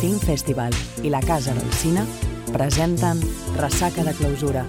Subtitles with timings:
[0.00, 0.72] Film Festival
[1.02, 2.04] i la Casa del Cine
[2.52, 3.18] presenten
[3.56, 4.64] Ressaca de clausura.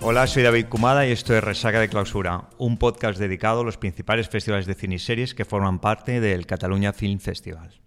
[0.00, 3.78] Hola, soy David Kumada y esto es Resaca de Clausura, un podcast dedicado a los
[3.78, 7.80] principales festivales de cine y series que forman parte del Cataluña Film Festival.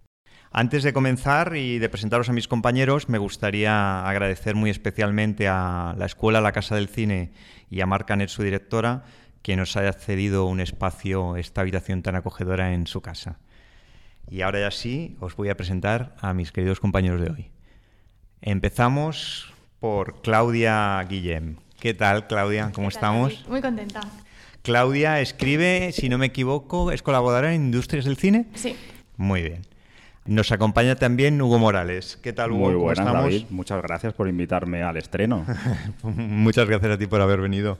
[0.49, 5.93] Antes de comenzar y de presentaros a mis compañeros, me gustaría agradecer muy especialmente a
[5.97, 7.33] la Escuela La Casa del Cine
[7.69, 9.03] y a Marc Canet, su directora,
[9.41, 13.39] que nos haya cedido un espacio, esta habitación tan acogedora en su casa.
[14.29, 17.51] Y ahora ya sí, os voy a presentar a mis queridos compañeros de hoy.
[18.41, 21.57] Empezamos por Claudia Guillem.
[21.79, 22.71] ¿Qué tal, Claudia?
[22.73, 23.45] ¿Cómo estamos?
[23.47, 24.01] Muy contenta.
[24.63, 28.47] Claudia escribe, si no me equivoco, es colaboradora en Industrias del Cine.
[28.55, 28.75] Sí.
[29.17, 29.61] Muy bien.
[30.25, 32.17] Nos acompaña también Hugo Morales.
[32.17, 32.65] ¿Qué tal, Hugo?
[32.65, 33.23] Muy ¿Cómo buenas, estamos?
[33.25, 33.45] David.
[33.51, 35.45] Muchas gracias por invitarme al estreno.
[36.03, 37.77] Muchas gracias a ti por haber venido.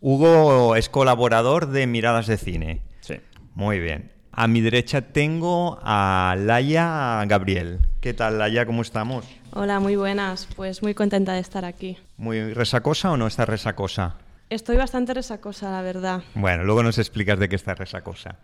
[0.00, 2.80] Hugo es colaborador de Miradas de Cine.
[3.00, 3.16] Sí.
[3.54, 4.11] Muy bien.
[4.34, 7.80] A mi derecha tengo a Laia Gabriel.
[8.00, 8.64] ¿Qué tal, Laia?
[8.64, 9.26] ¿Cómo estamos?
[9.52, 10.48] Hola, muy buenas.
[10.56, 11.98] Pues muy contenta de estar aquí.
[12.16, 14.16] ¿Muy resacosa o no está resacosa?
[14.48, 16.22] Estoy bastante resacosa, la verdad.
[16.34, 18.36] Bueno, luego nos explicas de qué está resacosa.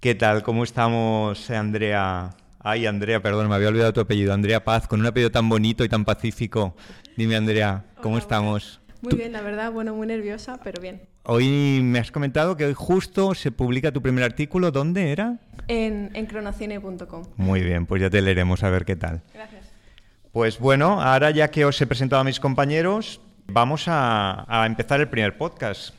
[0.00, 0.42] ¿Qué tal?
[0.42, 2.30] ¿Cómo estamos, Andrea?
[2.60, 4.32] Ay, Andrea, perdón, me había olvidado tu apellido.
[4.32, 6.74] Andrea Paz, con un apellido tan bonito y tan pacífico.
[7.14, 8.80] Dime, Andrea, ¿cómo Hola, estamos?
[9.04, 11.02] Muy bien, la verdad, bueno, muy nerviosa, pero bien.
[11.24, 14.70] Hoy me has comentado que hoy justo se publica tu primer artículo.
[14.70, 15.40] ¿Dónde era?
[15.68, 17.24] En, en cronocine.com.
[17.36, 19.20] Muy bien, pues ya te leeremos a ver qué tal.
[19.34, 19.66] Gracias.
[20.32, 25.00] Pues bueno, ahora ya que os he presentado a mis compañeros, vamos a, a empezar
[25.00, 25.94] el primer podcast.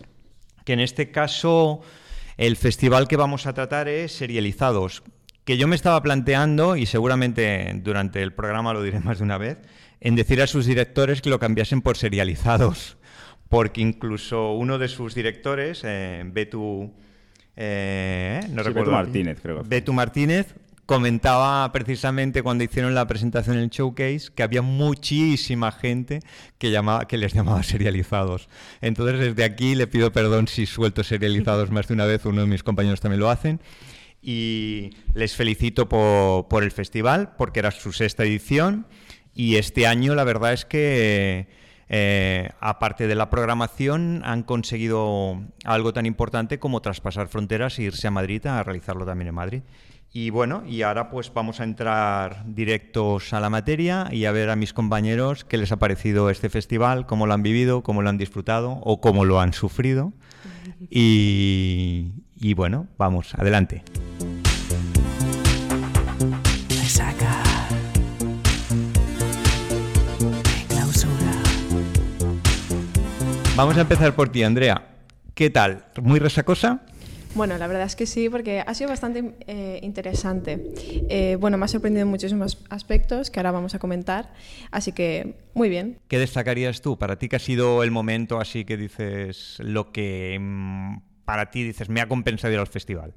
[0.64, 1.82] Que en este caso
[2.38, 5.04] el festival que vamos a tratar es Serializados.
[5.44, 9.38] Que yo me estaba planteando, y seguramente durante el programa lo diré más de una
[9.38, 9.60] vez,
[10.02, 12.98] en decir a sus directores que lo cambiasen por serializados.
[13.50, 16.92] Porque incluso uno de sus directores, eh, Betu.
[17.56, 19.64] eh, no Sí, recuerdo Betu Martínez, creo.
[19.64, 20.56] Betu Martínez
[20.86, 26.20] comentaba precisamente cuando hicieron la presentación en el showcase que había muchísima gente
[26.60, 28.50] que, llamaba, que les llamaba serializados.
[28.82, 32.48] Entonces desde aquí le pido perdón si suelto serializados más de una vez, uno de
[32.48, 33.62] mis compañeros también lo hacen.
[34.22, 38.86] Y les felicito po- por, el festival, porque era su sexta edición.
[39.36, 41.48] Y este año la verdad es que,
[41.90, 48.08] eh, aparte de la programación, han conseguido algo tan importante como traspasar fronteras e irse
[48.08, 49.62] a Madrid a realizarlo también en Madrid.
[50.14, 54.50] Y bueno, y ahora pues vamos a entrar directos a la materia y a ver
[54.50, 58.08] a mis compañeros qué les ha parecido este festival, cómo lo han vivido, cómo lo
[58.08, 60.14] han disfrutado o cómo lo han sufrido.
[60.90, 63.84] Y, y bueno, vamos, adelante.
[73.56, 74.86] Vamos a empezar por ti, Andrea.
[75.34, 75.86] ¿Qué tal?
[76.02, 76.82] ¿Muy resacosa?
[77.36, 80.74] Bueno, la verdad es que sí, porque ha sido bastante eh, interesante.
[81.08, 84.34] Eh, bueno, me ha sorprendido en muchísimos aspectos que ahora vamos a comentar,
[84.72, 86.00] así que muy bien.
[86.10, 87.00] ¿Qué destacarías tú?
[87.00, 91.64] Para ti, que ha sido el momento así que dices lo que mm, para ti
[91.64, 93.14] dices me ha compensado ir al festival?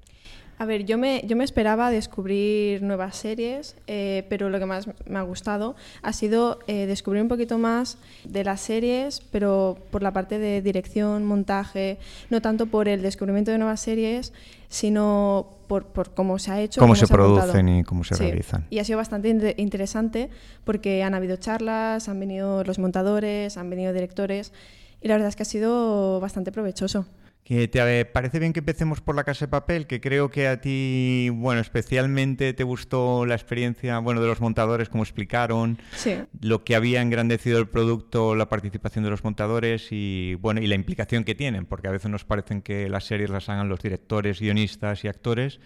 [0.61, 4.89] A ver, yo me, yo me esperaba descubrir nuevas series, eh, pero lo que más
[5.07, 10.03] me ha gustado ha sido eh, descubrir un poquito más de las series, pero por
[10.03, 11.99] la parte de dirección, montaje,
[12.29, 14.33] no tanto por el descubrimiento de nuevas series,
[14.69, 16.81] sino por, por cómo se ha hecho.
[16.81, 18.67] Cómo se producen y cómo se Sí, realizan.
[18.71, 20.29] Y ha sido bastante inter- interesante
[20.65, 24.53] porque han habido charlas, han venido los montadores, han venido directores,
[25.01, 27.07] y la verdad es que ha sido bastante provechoso.
[27.49, 29.87] ¿Que ¿Te parece bien que empecemos por la casa de papel?
[29.87, 34.91] Que creo que a ti, bueno, especialmente te gustó la experiencia, bueno, de los montadores,
[34.91, 36.15] como explicaron, Sí.
[36.43, 40.75] lo que había engrandecido el producto, la participación de los montadores y, bueno, y la
[40.75, 44.41] implicación que tienen, porque a veces nos parecen que las series las hagan los directores,
[44.41, 45.59] guionistas y actores,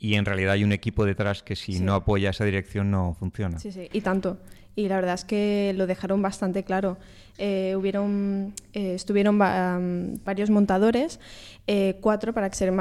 [0.00, 1.80] y en realidad hay un equipo detrás que si Sí.
[1.84, 3.56] no apoya esa dirección no funciona.
[3.60, 4.40] Sí, sí, y tanto.
[4.80, 6.96] Y la verdad es que lo dejaron bastante claro.
[7.38, 9.78] Eh, hubieron, eh, estuvieron va-
[10.24, 11.20] varios montadores,
[11.66, 12.72] eh, cuatro para ser,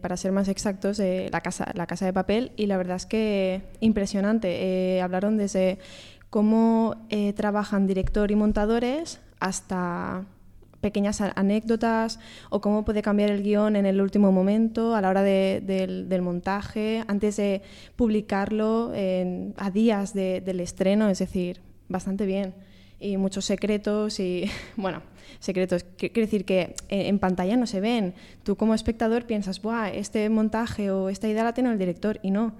[0.00, 3.62] para ser más exactos, la, casa, la casa de papel, y la verdad es que
[3.80, 5.00] impresionante.
[5.02, 5.78] Hablaron desde
[6.30, 7.06] cómo
[7.36, 10.24] trabajan director y montadores hasta
[10.80, 12.20] pequeñas anécdotas
[12.50, 16.22] o cómo puede cambiar el guion en el último momento a la hora de- del,
[16.22, 17.62] montaje, antes de
[17.96, 18.92] publicarlo
[19.56, 22.54] a días de- del estreno, es decir, bastante bien.
[23.00, 24.44] Y muchos secretos y,
[24.76, 25.02] bueno,
[25.38, 25.84] secretos.
[25.84, 28.14] Qu- Quiere decir que en, en pantalla no se ven.
[28.42, 32.30] Tú como espectador piensas, Buah, este montaje o esta idea la tiene el director y
[32.30, 32.54] no.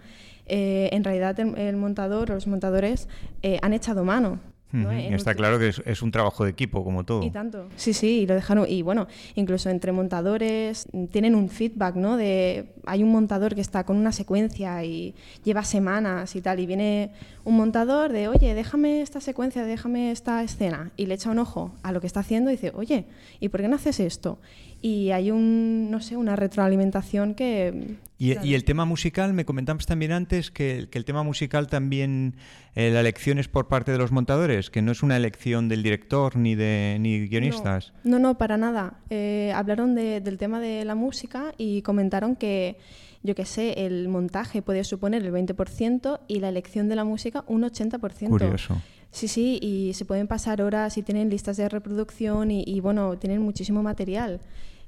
[0.47, 3.09] Eh, en realidad el, el montador o los montadores
[3.43, 4.41] eh, han echado mano
[4.73, 7.23] Está claro que es, es un trabajo de equipo, como todo.
[7.23, 7.69] Y tanto.
[7.77, 8.67] Sí, sí, y lo dejaron.
[8.69, 12.17] Y bueno, incluso entre montadores mm, tienen un feedback, ¿no?
[12.17, 16.67] De hay un montador que está con una secuencia y lleva semanas y tal, y
[16.67, 17.13] viene
[17.45, 21.73] un montador de, oye, déjame esta secuencia, déjame esta escena, y le echa un ojo
[21.83, 23.07] a lo que está haciendo y dice, oye,
[23.41, 24.39] ¿y por qué no haces esto?
[24.81, 27.97] Y hay un, no sé, una retroalimentación que.
[28.21, 28.47] Y, claro.
[28.47, 32.35] y el tema musical, me comentabas también antes que, que el tema musical también,
[32.75, 35.83] eh, la elección es por parte de los montadores, que no es una elección del
[35.85, 37.93] director ni de ni guionistas.
[38.05, 38.99] No, no, para nada.
[39.11, 42.77] Eh, hablaron de- del tema de la música y comentaron que,
[43.23, 47.45] yo qué sé, el montaje puede suponer el 20% y la elección de la música
[47.47, 48.29] un 80%.
[48.31, 48.81] Curioso.
[49.11, 53.19] Sí, sí, y se pueden pasar horas y tienen listas de reproducción y, y, bueno,
[53.19, 54.41] tienen muchísimo material.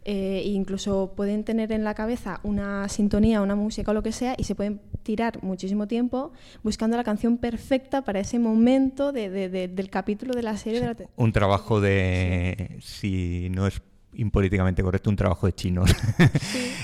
[0.07, 4.13] Eh, e incluso pueden tener en la cabeza una sintonía, una música o lo que
[4.13, 6.33] sea y se pueden tirar muchísimo tiempo
[6.63, 10.81] buscando la canción perfecta para ese momento de- de- de- del capítulo de la serie.
[10.81, 13.83] de la Un trabajo de, si no es
[14.15, 15.91] impolíticamente correcto, un trabajo de chinos.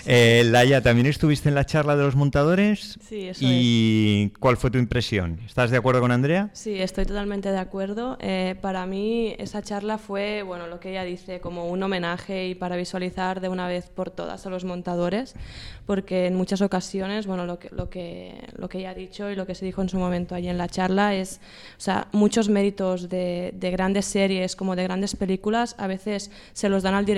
[0.09, 2.97] Eh, Laia, ¿también estuviste en la charla de los montadores?
[3.03, 5.41] Sí, eso ¿Y cuál fue tu impresión?
[5.45, 6.49] ¿Estás de acuerdo con Andrea?
[6.53, 8.17] Sí, estoy totalmente de acuerdo.
[8.21, 12.55] Eh, para mí esa charla fue, bueno, lo que ella dice, como un homenaje y
[12.55, 15.35] para visualizar de una vez por todas a los montadores,
[15.87, 19.35] porque en muchas ocasiones, bueno, lo que, lo que, lo que ella ha dicho y
[19.35, 21.41] lo que se dijo en su momento allí en la charla es,
[21.79, 26.69] o sea, muchos méritos de, de grandes series como de grandes películas a veces se
[26.69, 27.16] los dan al director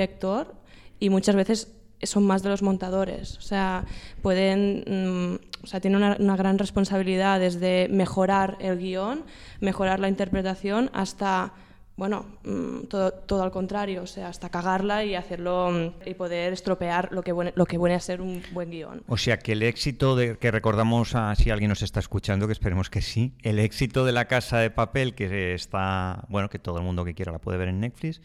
[1.00, 1.72] y muchas veces
[2.02, 3.36] son más de los montadores.
[3.38, 3.84] O sea,
[4.22, 9.24] pueden, mm, o sea, tienen una, una gran responsabilidad desde mejorar el guion,
[9.60, 11.52] mejorar la interpretación, hasta,
[11.96, 16.52] bueno, mm, todo, todo al contrario, o sea, hasta cagarla y hacerlo mm, y poder
[16.52, 19.02] estropear lo que, viene- lo que viene a ser un buen guion.
[19.08, 22.52] O sea que el éxito de, que recordamos, a, si alguien nos está escuchando, que
[22.52, 26.78] esperemos que sí, el éxito de la casa de papel que está, bueno, que todo
[26.78, 28.20] el mundo que quiera la puede ver en Netflix,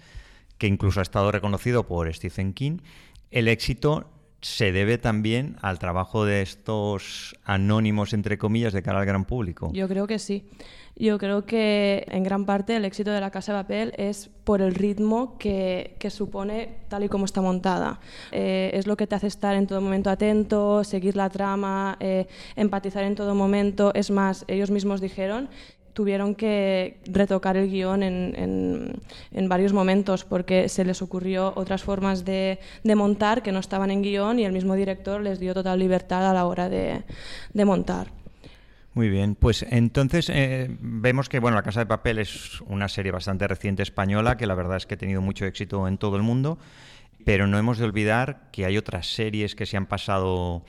[0.57, 2.77] que incluso ha estado reconocido por Stephen King,
[3.31, 4.09] el éxito
[4.43, 9.71] se debe también al trabajo de estos anónimos, entre comillas, de cara al gran público.
[9.73, 10.45] Yo creo que sí.
[10.95, 14.61] Yo creo que en gran parte el éxito de la Casa de Papel es por
[14.61, 17.99] el ritmo que, que supone tal y como está montada.
[18.31, 22.27] Eh, es lo que te hace estar en todo momento atento, seguir la trama, eh,
[22.55, 23.91] empatizar en todo momento.
[23.95, 25.49] Es más, ellos mismos dijeron
[25.93, 28.99] tuvieron que retocar el guion en,
[29.31, 33.91] en- varios momentos porque se les ocurrió otras formas de, de montar que no estaban
[33.91, 37.03] en guion y el mismo director les dio total libertad a la hora de,
[37.53, 38.07] de montar.
[38.95, 43.11] Muy bien, pues entonces eh, vemos que bueno, La Casa de Papel es una serie
[43.11, 46.23] bastante reciente española que la verdad es que ha tenido mucho éxito en todo el
[46.23, 46.59] mundo,
[47.25, 50.63] pero no hemos de olvidar que hay otras series que se han pasado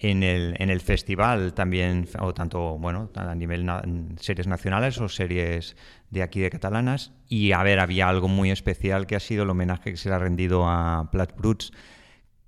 [0.00, 3.82] en el, en el festival también, o tanto bueno, a nivel na-
[4.20, 5.76] series nacionales o series
[6.10, 7.12] de aquí de catalanas.
[7.28, 10.14] Y a ver, había algo muy especial que ha sido el homenaje que se le
[10.14, 11.72] ha rendido a Plat Bruts,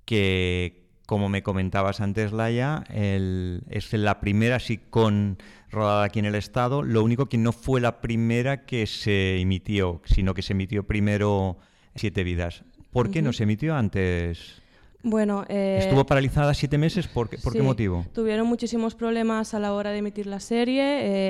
[0.05, 5.37] que como me comentabas antes, Laia, el- es la primera así con
[5.69, 6.83] rodada aquí en el Estado.
[6.83, 11.57] Lo único que no fue la primera que se emitió, sino que se emitió primero
[11.95, 12.63] Siete Vidas.
[12.91, 14.60] ¿Por qué no se emitió antes?
[15.03, 17.07] Bueno, eh, ¿Estuvo paralizada siete meses?
[17.07, 18.05] ¿Por qué, por qué sí, motivo?
[18.13, 20.83] Tuvieron muchísimos problemas a la hora de emitir la serie.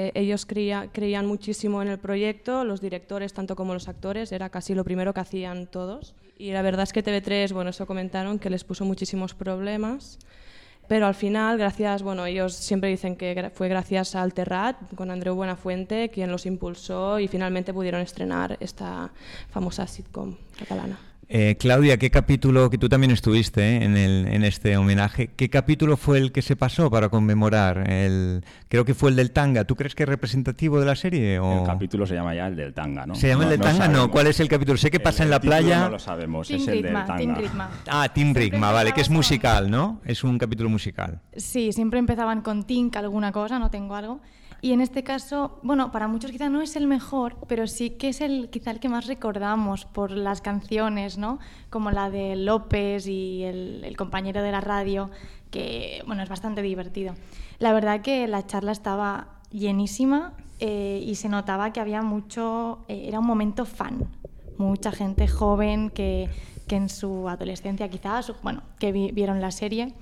[0.08, 4.50] eh, ellos creía- creían muchísimo en el proyecto, los directores tanto como los actores, era
[4.50, 6.16] casi lo primero que hacían todos.
[6.38, 10.20] Y la verdad es que TV3, bueno, eso comentaron, que les puso muchísimos problemas.
[10.90, 15.36] Pero al final, gracias, bueno, ellos siempre dicen que fue gracias al Terrat, con Andreu
[15.36, 19.12] Buenafuente, quien los impulsó y finalmente pudieron estrenar esta
[19.50, 21.00] famosa sitcom catalana.
[21.34, 25.50] Eh, Claudia, ¿qué capítulo, que tú también estuviste eh, en, el- en este homenaje, qué
[25.50, 27.90] capítulo fue el que se pasó para conmemorar?
[27.90, 29.64] El, creo que fue el del tanga.
[29.64, 31.40] ¿Tú crees que es representativo de la serie?
[31.40, 31.62] O...
[31.62, 33.16] El capítulo se llama ya el del tanga, ¿no?
[33.16, 33.88] ¿Se llama el del tanga?
[33.88, 34.08] No, sabemos.
[34.10, 34.78] ¿cuál es el capítulo?
[34.78, 35.80] Sé que El- pasa en la playa.
[35.80, 37.18] No lo sabemos, Team es el del Ritma, tanga.
[37.24, 37.70] Team Ritma.
[37.88, 40.02] Ah, Team Rigma, vale, que es musical, ¿no?
[40.04, 41.22] Es un capítulo musical.
[41.38, 44.20] Sí, siempre empezaban con Tink, alguna cosa, no tengo algo.
[44.64, 48.10] Y en este caso, bueno, para muchos quizá no es el mejor, pero sí que
[48.10, 51.40] es el quizá el que más recordamos por las canciones, ¿no?
[51.72, 55.10] Como la de López y el, el compañero de la radio,
[55.50, 57.16] que, bueno, es bastante divertido.
[57.58, 63.06] La verdad que la charla estaba llenísima eh, y se notaba que había mucho, eh,
[63.08, 64.08] era un momento fan,
[64.60, 66.30] mucha gente joven que,
[66.68, 69.96] que en su adolescencia quizás, bueno, que vi- vieron la serie.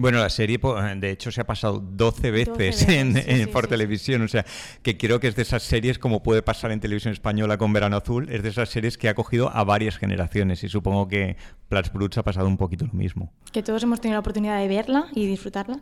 [0.00, 3.22] Bueno, la serie, po- de hecho, se ha pasado 12 veces, 12 veces, en, sí,
[3.26, 4.22] en- sí, por sí, televisión.
[4.22, 4.44] O sea,
[4.82, 7.96] que creo que es de esas series, como puede pasar en televisión española con Verano
[7.96, 10.64] Azul, es de esas series que ha cogido a varias generaciones.
[10.64, 11.36] Y supongo que
[11.68, 13.32] Plats Bruts ha pasado un poquito lo mismo.
[13.52, 15.80] que todos hemos tenido la oportunidad de verla y disfrutarla.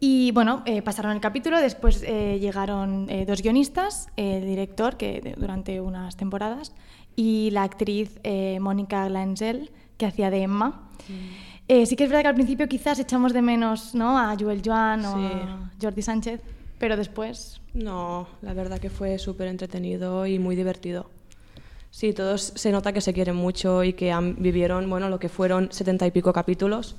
[0.00, 5.34] Y bueno, eh, pasaron el capítulo, después eh, llegaron eh, dos guionistas, el director, que
[5.38, 6.74] durante unas temporadas,
[7.14, 10.90] y la actriz eh, Mónica Glangel, que hacía de Emma.
[11.68, 14.16] Eh, sí que es verdad que al principio quizás echamos de menos ¿no?
[14.18, 15.24] a Joel Joan o Sí.
[15.24, 16.40] a Jordi Sánchez,
[16.78, 17.60] pero después...
[17.74, 21.10] No, la verdad que fue súper entretenido y muy divertido.
[21.90, 25.28] Sí, todos se nota que se quieren mucho y que han- vivieron, bueno, lo que
[25.28, 26.94] fueron setenta y pico capítulos,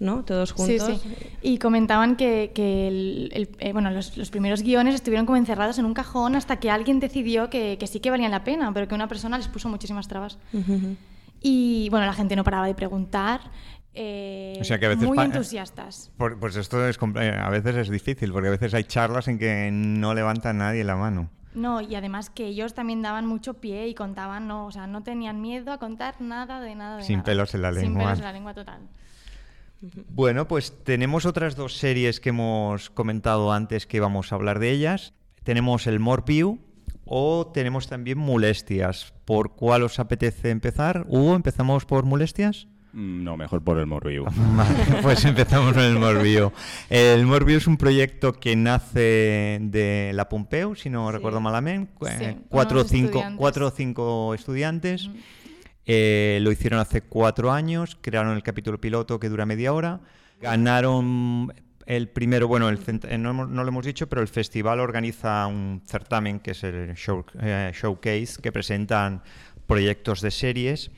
[0.00, 0.24] ¿no?
[0.24, 1.00] Todos juntos.
[1.02, 1.26] Sí, sí.
[1.42, 5.78] Y comentaban que, que el- el- eh, bueno, los, los primeros guiones estuvieron como encerrados
[5.78, 8.86] en un cajón hasta que alguien decidió que, que sí que valían la pena, pero
[8.88, 10.38] que una persona les puso muchísimas trabas.
[10.52, 10.96] Ujú, ujú.
[11.40, 13.40] Y bueno, la gente no paraba de preguntar.
[13.94, 16.10] eh, O sea que a veces muy entusiastas.
[16.16, 19.38] Por- pues esto es eh, a veces es difícil, porque a veces hay charlas en
[19.38, 21.30] que no levanta nadie la mano.
[21.54, 25.02] No, y además que ellos también daban mucho pie y contaban, no, o sea, no
[25.02, 27.24] tenían miedo a contar nada de nada de Sin nada.
[27.24, 28.02] pelos en la Sin lengua.
[28.04, 28.80] pelos en la lengua total.
[30.10, 34.70] Bueno, pues tenemos otras dos series que hemos comentado antes que vamos a hablar de
[34.70, 35.14] ellas.
[35.44, 36.58] Tenemos el More View
[37.08, 39.12] o tenemos también Molestias.
[39.24, 41.04] ¿Por cuál os apetece empezar?
[41.08, 42.68] Hugo, ¿empezamos por Molestias?
[42.92, 44.24] Mm, No, mejor por el Morbiu.
[44.56, 46.52] Vale, pues empezamos con el Morbio.
[46.88, 51.12] El Morbio es un proyecto que nace de la Pompeu, si no Sí.
[51.16, 51.92] recuerdo malamente.
[52.18, 53.38] Sí, eh, cuatro, o unos cinco, estudiantes.
[53.38, 55.10] cuatro o cinco estudiantes.
[55.90, 60.00] Eh, lo hicieron hace cuatro años, crearon el capítulo piloto que dura media hora,
[60.40, 61.52] ganaron
[61.88, 62.78] el primero, bueno, el
[63.08, 66.94] eh, no, no lo hemos dicho, pero el festival organiza un certamen que es el
[66.94, 69.22] show- eh, Showcase, que presentan
[69.66, 70.90] proyectos de series.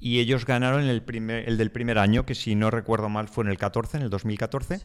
[0.00, 3.44] Y ellos ganaron el, primer, el del primer año, que si no recuerdo mal fue
[3.44, 4.80] en el 14, en el 2014.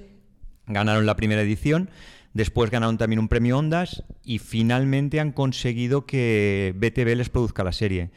[0.68, 1.89] Ganaron la primera edición,
[2.34, 7.72] después ganaron también un premio Ondas y finalmente han conseguido que BTV les produzca la
[7.72, 8.12] serie.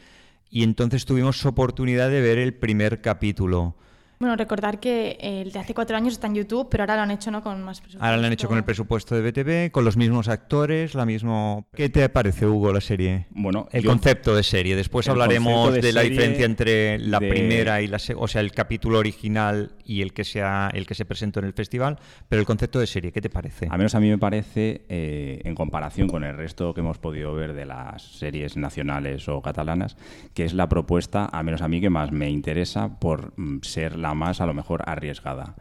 [0.51, 3.75] Y entonces tuvimos oportunidad de ver el primer capítulo.
[4.23, 7.11] Bueno, recordar que el de hace cuatro años está en YouTube, pero ahora lo han
[7.11, 7.43] hecho ¿no?
[7.43, 8.05] con más presupuesto.
[8.07, 11.67] Ahora lo han hecho con el presupuesto de BTV, con los mismos actores, la mismo...
[11.75, 13.27] ¿Qué te parece, Hugo, la serie?
[13.31, 14.77] Bueno, El yo- concepto de serie.
[14.77, 18.29] Después El hablaremos de, de la diferencia entre la de- primera y la se- o
[18.29, 21.99] sea, el capítulo original y el que sea el que se presentó en el festival,
[22.29, 23.67] pero el concepto de serie, ¿qué te parece?
[23.71, 27.35] A menos a mí me parece, eh, en comparación con el resto que hemos podido
[27.35, 29.97] ver de las series nacionales o catalanas,
[30.33, 33.97] que es la propuesta, a menos a mí, que más me interesa por mm, ser
[33.97, 35.55] la más, a lo mejor, arriesgada.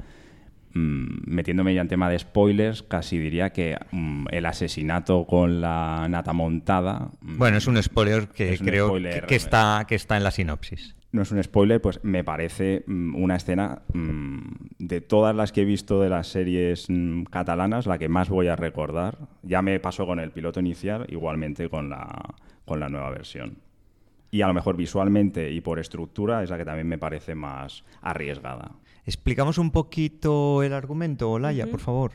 [0.74, 6.08] Mm, metiéndome ya en tema de spoilers, casi diría que mm, el asesinato con la
[6.10, 7.10] nata montada...
[7.22, 10.24] mm, Bueno, es un spoiler que un creo spoiler, que, que está, que está en
[10.24, 10.96] la sinopsis.
[11.12, 14.39] no es un spoiler, pues me parece mm, una escena mm,
[14.79, 16.88] de todas las que he visto de las series
[17.29, 19.17] catalanas, la que más voy a recordar.
[19.43, 22.08] Ya me pasó con el piloto inicial, igualmente con la,
[22.63, 23.58] con la nueva versión.
[24.32, 27.84] Y a lo mejor visualmente y por estructura es la que también me parece más
[28.02, 28.72] arriesgada.
[29.06, 32.12] Explicamos un poquito el argumento, Olaya, por favor.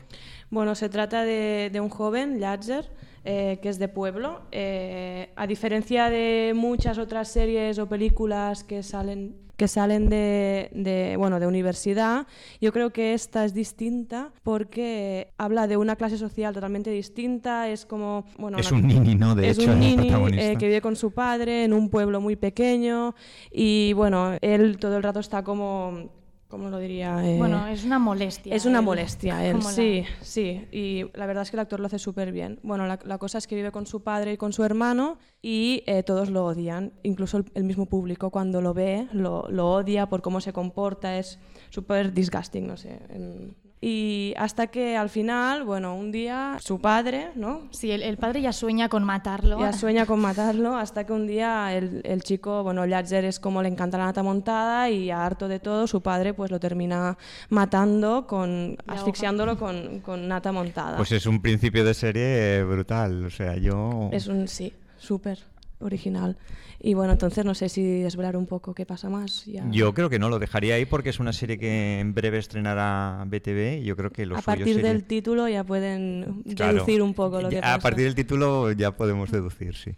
[0.49, 2.89] Bueno, se trata de, de un joven, Ladger,
[3.29, 4.39] eh, que es de pueblo.
[4.53, 11.15] Eh, a diferencia de muchas otras series o películas que salen, que salen de, de,
[11.17, 12.25] bueno, de universidad,
[12.61, 17.67] yo creo que esta es distinta porque habla de una clase social totalmente distinta.
[17.67, 18.23] Es como.
[18.37, 19.35] Bueno, Es una- un nini, ¿no?
[19.35, 22.35] De es hecho, un nini eh, que vive con su padre en un pueblo muy
[22.37, 23.13] pequeño
[23.51, 26.09] y bueno, él todo el rato está como,
[26.47, 27.25] ¿cómo lo diría?
[27.27, 28.55] Eh, Bueno, es una molestia.
[28.55, 28.85] es una él.
[28.85, 30.65] molestia él, la- sí, sí.
[30.71, 32.59] Y la verdad es que el actor lo hace súper bien.
[32.63, 35.83] Bueno, la, la cosa es que vive con su padre y con su hermano y
[35.87, 36.93] eh, todos lo odian.
[37.03, 41.17] Incluso el, el mismo público cuando lo ve lo, lo odia por cómo se comporta.
[41.17, 41.39] Es
[41.69, 42.99] súper disgusting, no sé.
[43.09, 47.67] en- Y hasta que al final, bueno, un día su padre, ¿no?
[47.69, 49.59] Sí, el, el padre ya sueña con matarlo.
[49.59, 53.61] Ya sueña con matarlo hasta que un día el, el chico, bueno, Ladger es como
[53.61, 57.17] le encanta la nata montada y harto de todo, su padre pues lo termina
[57.49, 60.97] matando, con, asfixiándolo con, con nata montada.
[60.97, 63.25] Pues es un principio de serie brutal.
[63.25, 64.09] O sea, yo.
[64.11, 65.37] Es un sí, súper
[65.79, 66.37] original.
[66.79, 69.45] Y bueno, entonces no sé si desvelar un poco qué pasa más.
[69.45, 69.65] ya.
[69.71, 73.23] Yo creo que no, lo dejaría ahí porque es una serie que en breve estrenará
[73.27, 76.73] BTV y yo creo que lo a partir sería- del título ya pueden Claro.
[76.73, 77.73] deducir un poco lo que Ya- pasa.
[77.75, 79.91] A partir del título ya podemos deducir, sí.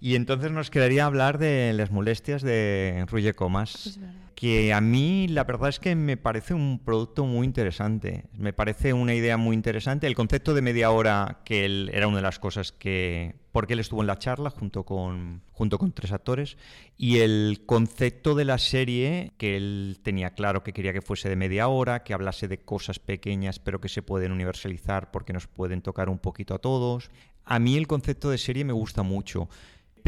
[0.00, 3.98] Y entonces nos quedaría hablar de las molestias de Ruye Comas,
[4.36, 8.26] que a mí la verdad es que me parece un producto muy interesante.
[8.32, 10.06] Me parece una idea muy interesante.
[10.06, 13.34] El concepto de media hora, que él, era una de las cosas que...
[13.50, 16.56] Porque él estuvo en la charla junto con, junto con tres actores.
[16.96, 21.34] Y el concepto de la serie, que él tenía claro que quería que fuese de
[21.34, 25.82] media hora, que hablase de cosas pequeñas pero que se pueden universalizar porque nos pueden
[25.82, 27.10] tocar un poquito a todos.
[27.44, 29.48] A mí el concepto de serie me gusta mucho,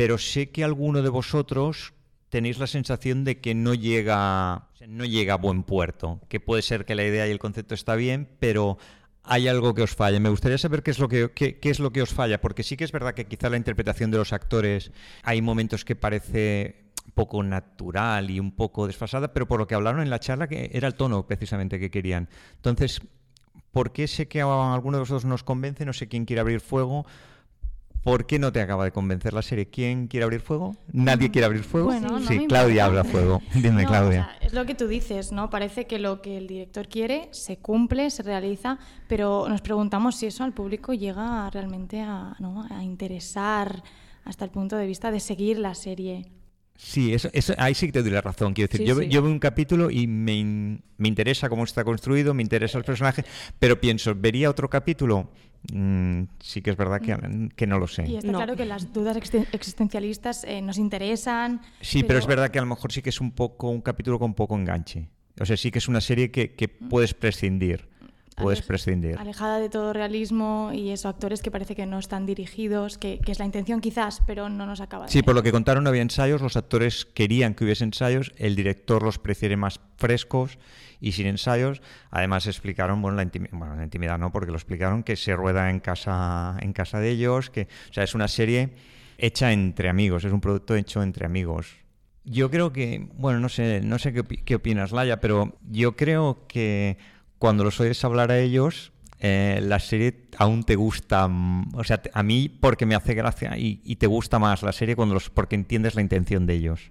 [0.00, 1.92] pero sé que alguno de vosotros
[2.30, 6.86] tenéis la sensación de que no llega, no llega a buen puerto, que puede ser
[6.86, 8.78] que la idea y el concepto está bien, pero
[9.24, 10.18] hay algo que os falla.
[10.18, 12.78] Me gustaría saber qué es lo que qué, es lo que os falla, porque sí
[12.78, 14.90] que es verdad que quizá la interpretación de los actores
[15.22, 20.00] hay momentos que parece poco natural y un poco desfasada, pero por lo que hablaron
[20.00, 22.30] en la charla que era el tono precisamente que querían.
[22.54, 23.02] Entonces,
[23.70, 25.84] ¿por qué sé que a alguno de vosotros nos convence?
[25.84, 27.04] No sé quién quiere abrir fuego.
[28.02, 29.66] ¿Por qué no te acaba de convencer la serie?
[29.66, 30.74] ¿Quién quiere abrir fuego?
[30.90, 31.88] ¿Nadie quiere abrir fuego?
[31.88, 33.42] Bueno, no sí, Claudia habla fuego.
[33.54, 34.20] Dime, no, Claudia.
[34.20, 35.50] O sea, es lo que tú dices, ¿no?
[35.50, 40.26] Parece que lo que el director quiere se cumple, se realiza, pero nos preguntamos si
[40.26, 42.66] eso al público llega realmente a, ¿no?
[42.70, 43.82] a interesar
[44.24, 46.39] hasta el punto de vista de seguir la serie.
[46.82, 48.54] Sí, eso, eso, ahí sí que te doy la razón.
[48.54, 49.08] Quiero decir, sí, yo, sí.
[49.08, 53.22] yo, veo un capítulo y me, me, interesa cómo está construido, me interesa el personaje,
[53.58, 55.30] pero pienso, ¿vería otro capítulo?
[55.72, 58.06] Mm, sí que es verdad que, que, no lo sé.
[58.08, 58.38] Y está no.
[58.38, 59.16] claro que las dudas
[59.52, 61.60] existencialistas eh, nos interesan.
[61.82, 62.08] Sí, pero...
[62.08, 62.18] pero...
[62.20, 64.56] es verdad que a lo mejor sí que es un poco un capítulo con poco
[64.56, 65.10] enganche.
[65.38, 67.88] O sea, sí que es una serie que, que puedes prescindir
[68.40, 69.18] puedes prescindir.
[69.18, 73.32] Alejada de todo realismo y eso, actores que parece que no están dirigidos, que, que,
[73.32, 75.12] es la intención quizás, pero no nos acaba de...
[75.12, 78.56] Sí, por lo que contaron no había ensayos, los actores querían que hubiese ensayos, el
[78.56, 80.58] director los prefiere más frescos
[81.00, 81.82] y sin ensayos.
[82.10, 85.70] Además explicaron, bueno, la, intimidad, bueno, la intimidad no, porque lo explicaron, que se rueda
[85.70, 88.70] en casa, en casa de ellos, que, o sea, es una serie
[89.18, 91.76] hecha entre amigos, es un producto hecho entre amigos.
[92.24, 96.46] Yo creo que, bueno, no sé, no sé qué, qué opinas, Laia, pero yo creo
[96.46, 96.98] que
[97.40, 101.26] cuando los oyes hablar a ellos, eh, la serie aún te gusta,
[101.72, 104.94] o sea, a mí porque me hace gracia y, y te gusta más la serie
[104.94, 106.90] cuando los, porque entiendes la intención de ellos.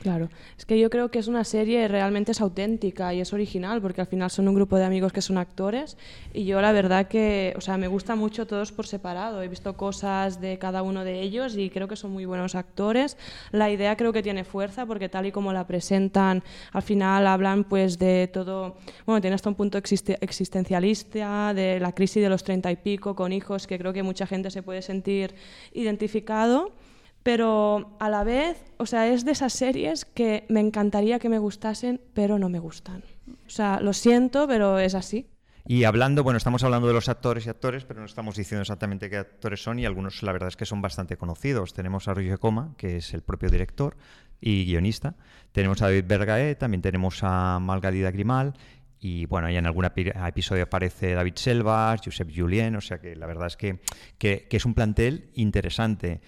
[0.00, 3.82] Claro, es que yo creo que es una serie realmente es auténtica y es original
[3.82, 5.98] porque al final son un grupo de amigos que son actores
[6.32, 9.42] y yo la verdad que, o sea, me gusta mucho todos por separado.
[9.42, 13.18] He visto cosas de cada uno de ellos y creo que son muy buenos actores.
[13.52, 16.42] La idea creo que tiene fuerza porque tal y como la presentan,
[16.72, 22.22] al final hablan pues de todo, bueno, tiene hasta un punto existencialista, de la crisis
[22.22, 25.34] de los treinta y pico con hijos que creo que mucha gente se puede sentir
[25.74, 26.72] identificado
[27.22, 31.38] pero a la vez, o sea, es de esas series que me encantaría que me
[31.38, 33.02] gustasen, pero no me gustan.
[33.46, 35.26] O sea, lo siento, pero es así.
[35.66, 39.10] Y hablando, bueno, estamos hablando de los actores y actores, pero no estamos diciendo exactamente
[39.10, 41.74] qué actores son y algunos la verdad es que son bastante conocidos.
[41.74, 43.96] Tenemos a Roger Coma, que es el propio director
[44.40, 45.16] y guionista.
[45.52, 48.54] Tenemos a David Bergae, también tenemos a Malgadida Grimal
[48.98, 53.26] y bueno, ahí en algún episodio aparece David Selvas, Josep Julien, o sea que la
[53.26, 53.80] verdad es que,
[54.18, 56.20] que es un plantel interesante.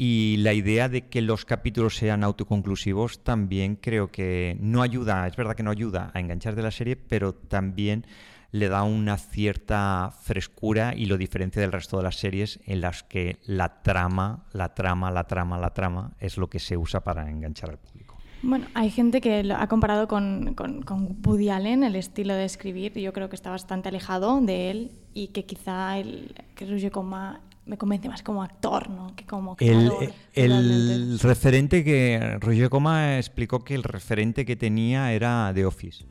[0.00, 5.34] Y la idea de que los capítulos sean autoconclusivos también creo que no ayuda, es
[5.34, 8.06] verdad que no ayuda a enganchar de la serie, pero también
[8.52, 13.02] le da una cierta frescura y lo diferencia del resto de las series en las
[13.02, 17.28] que la trama, la trama, la trama, la trama es lo que se usa para
[17.28, 18.16] enganchar al público.
[18.40, 22.44] Bueno, hay gente que lo ha comparado con, con, con, Woody Allen, el estilo de
[22.44, 26.92] escribir, yo creo que está bastante alejado de él y que quizá el que Roger
[26.92, 29.14] Coma me convence más como actor, ¿no?
[29.14, 30.10] Que como creador.
[30.32, 36.06] El, el referente que Roger Coma explicó que el referente que tenía era The Office.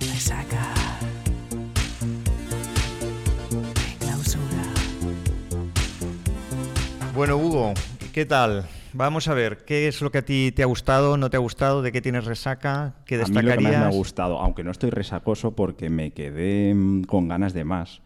[0.00, 0.74] Resaca.
[4.00, 4.64] Clausura.
[7.14, 7.74] Bueno, Hugo,
[8.12, 8.66] ¿qué tal?
[8.94, 11.40] Vamos a ver, ¿qué es lo que a ti te ha gustado, no te ha
[11.40, 13.54] gustado, de qué tienes resaca, qué destacarías?
[13.54, 16.74] A mí lo que más me ha gustado, aunque no estoy resacoso porque me quedé
[17.06, 18.02] con ganas de más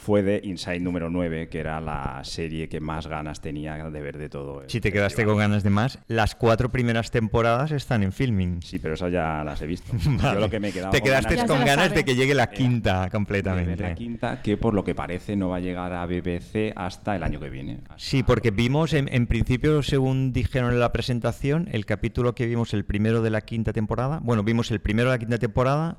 [0.00, 4.16] fue de Inside número 9, que era la serie que más ganas tenía de ver
[4.16, 4.64] de todo.
[4.66, 8.62] Si te quedaste con ganas de más, las cuatro primeras temporadas están en filming.
[8.62, 9.92] Sí, pero esas ya las he visto.
[9.92, 10.34] vale.
[10.34, 11.96] Yo lo que me he quedado te quedaste con ganas, con ganas sabe.
[11.96, 13.82] de que llegue la quinta completamente.
[13.82, 17.22] La quinta, que por lo que parece no va a llegar a BBC hasta el
[17.22, 17.80] año que viene.
[17.96, 22.72] Sí, porque vimos, en, en, principio, según dijeron en la presentación, el capítulo que vimos,
[22.72, 25.98] el primero de la quinta temporada, bueno, vimos el primero de la quinta temporada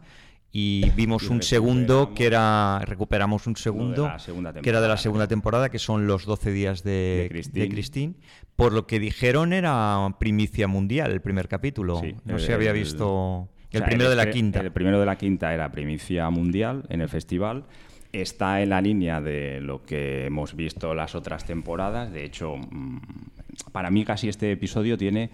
[0.52, 4.12] y vimos y un segundo que era recuperamos un segundo
[4.62, 8.16] que era de la segunda temporada que son los 12 días de, de, Christine.
[8.56, 12.02] por lo que dijeron era primicia mundial el primer capítulo.
[12.02, 14.60] Sí, no el, se había visto el, primero de la quinta.
[14.60, 17.64] el primero de la quinta era primicia mundial en el festival.
[18.12, 22.12] Está en la línea de lo que hemos visto las otras temporadas.
[22.12, 23.00] De hecho mm,
[23.72, 25.30] para mí casi este episodio tiene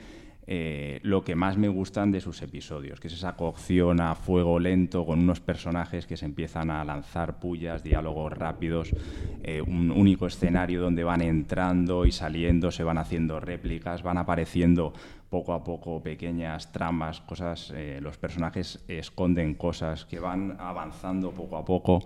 [0.49, 4.59] eh, lo que más me gustan de sus episodios, que es esa cocción a fuego
[4.59, 8.91] lento con unos personajes que se empiezan a lanzar pullas, diálogos rápidos,
[9.43, 14.93] eh, un único escenario donde van entrando y saliendo, se van haciendo réplicas, van apareciendo
[15.29, 21.57] poco a poco pequeñas tramas, cosas, eh, los personajes esconden cosas que van avanzando poco
[21.57, 21.99] a poco.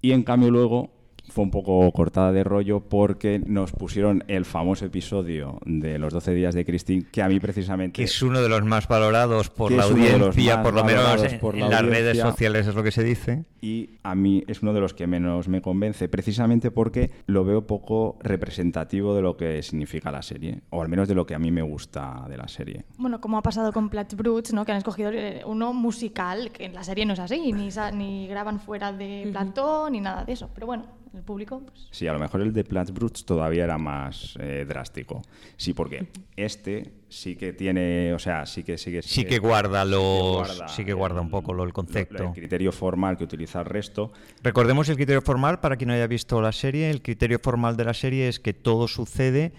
[0.00, 0.91] Y en cambio luego
[1.32, 6.34] fue un poco cortada de rollo porque nos pusieron el famoso episodio de los 12
[6.34, 7.96] días de Christine, que a mí precisamente...
[7.96, 11.84] Que es uno de los más valorados por la audiencia, por lo menos en, las
[11.84, 13.44] redes sociales es lo que se dice.
[13.62, 17.66] Y a mí es uno de los que menos me convence, precisamente porque lo veo
[17.66, 21.38] poco representativo de lo que significa la serie, o al menos de lo que a
[21.38, 22.84] mí me gusta de la serie.
[22.98, 24.66] Bueno, como ha pasado con Platch Brutes, ¿no?
[24.66, 28.26] que han escogido eh, uno musical, que en la serie no es así, ni, ni
[28.26, 31.60] graban fuera de platón, ni nada de eso, pero bueno el público.
[31.60, 31.88] Pues...
[31.90, 35.22] Sí, a lo mejor el de Brutes todavía era más eh, drástico.
[35.56, 39.02] Sí, porque este sí que tiene, o sea, sí que sigue.
[39.02, 42.24] Sí, que guarda los, sí que guarda un poco lo, el concepto.
[42.24, 44.12] el criterio formal que utiliza el resto.
[44.42, 46.90] Recordemos el criterio formal para quien no haya visto la serie.
[46.90, 49.52] El criterio formal de la serie es que todo sucede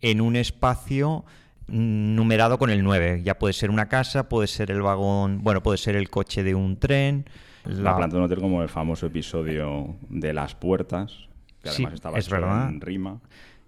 [0.00, 1.24] en un espacio
[1.66, 3.22] numerado con el 9.
[3.24, 6.54] Ya puede ser una casa, puede ser el vagón, bueno, puede ser el coche de
[6.54, 7.26] un tren
[7.64, 11.28] la, planta de un hotel como el famoso episodio de las puertas,
[11.62, 13.20] que además estaba es en rima.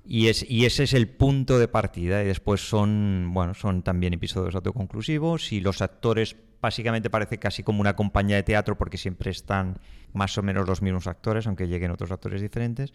[0.05, 2.23] Y, es, y ese es el punto de partida.
[2.23, 7.81] Y después son, bueno, son también episodios autoconclusivos y los actores básicamente parece casi como
[7.81, 9.79] una compañía de teatro porque siempre están
[10.13, 12.93] más o menos los mismos actores, aunque lleguen otros actores diferentes,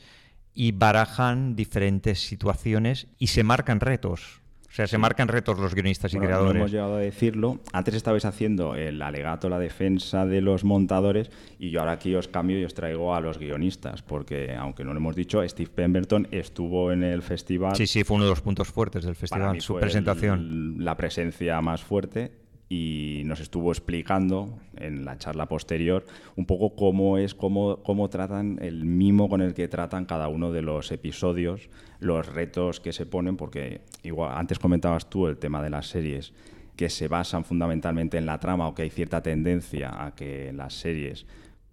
[0.54, 4.41] y barajan diferentes situaciones y se marcan retos.
[4.72, 6.54] O sea, se marcan retos los guionistas y creadores.
[6.54, 7.60] No hemos llegado a decirlo.
[7.74, 11.30] Antes estabais haciendo el alegato, la defensa de los montadores,
[11.60, 14.94] y yo ahora aquí os cambio y os traigo a los guionistas, porque aunque no
[14.94, 17.76] lo hemos dicho, Steve Pemberton estuvo en el festival.
[17.76, 20.78] Sí, sí, fue uno de los puntos fuertes del festival, su presentación.
[20.86, 22.32] la presencia más fuerte
[22.72, 26.06] y nos estuvo explicando en la charla posterior
[26.38, 30.54] un poco cómo es, cómo, cómo tratan el mimo con el que tratan cada uno
[30.54, 35.62] de los episodios, los retos que se ponen, porque igual antes comentabas tú el tema
[35.62, 36.32] de las series
[36.78, 40.74] que se basan fundamentalmente en la trama o que hay cierta tendencia a que las
[40.74, 41.26] series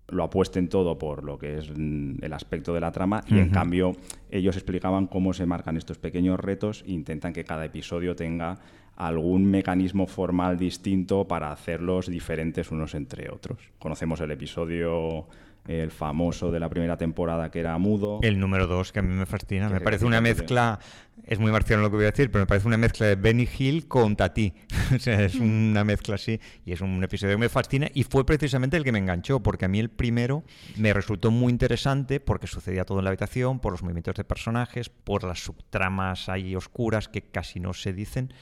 [0.08, 3.92] lo apuesten todo por lo que es el aspecto de la trama y en cambio
[4.30, 8.58] ellos explicaban cómo se marcan estos pequeños retos e intentan que cada episodio tenga
[8.96, 13.58] algún mecanismo formal distinto para hacerlos diferentes unos entre otros.
[13.78, 15.28] Conocemos el episodio
[15.68, 18.20] el famoso de la primera temporada que era mudo.
[18.22, 19.68] El número dos, que a mí me fascina.
[19.68, 20.78] Me parece una mezcla,
[21.26, 23.46] es muy marciano lo que voy a decir, pero me parece una mezcla de Benny
[23.58, 24.54] Hill con Tati.
[24.96, 28.24] o sea, es una mezcla así y es un episodio que me fascina y fue
[28.24, 30.42] precisamente el que me enganchó, porque a mí el primero
[30.76, 34.88] me resultó muy interesante porque sucedía todo en la habitación, por los movimientos de personajes,
[34.88, 38.32] por las subtramas ahí oscuras que casi no se dicen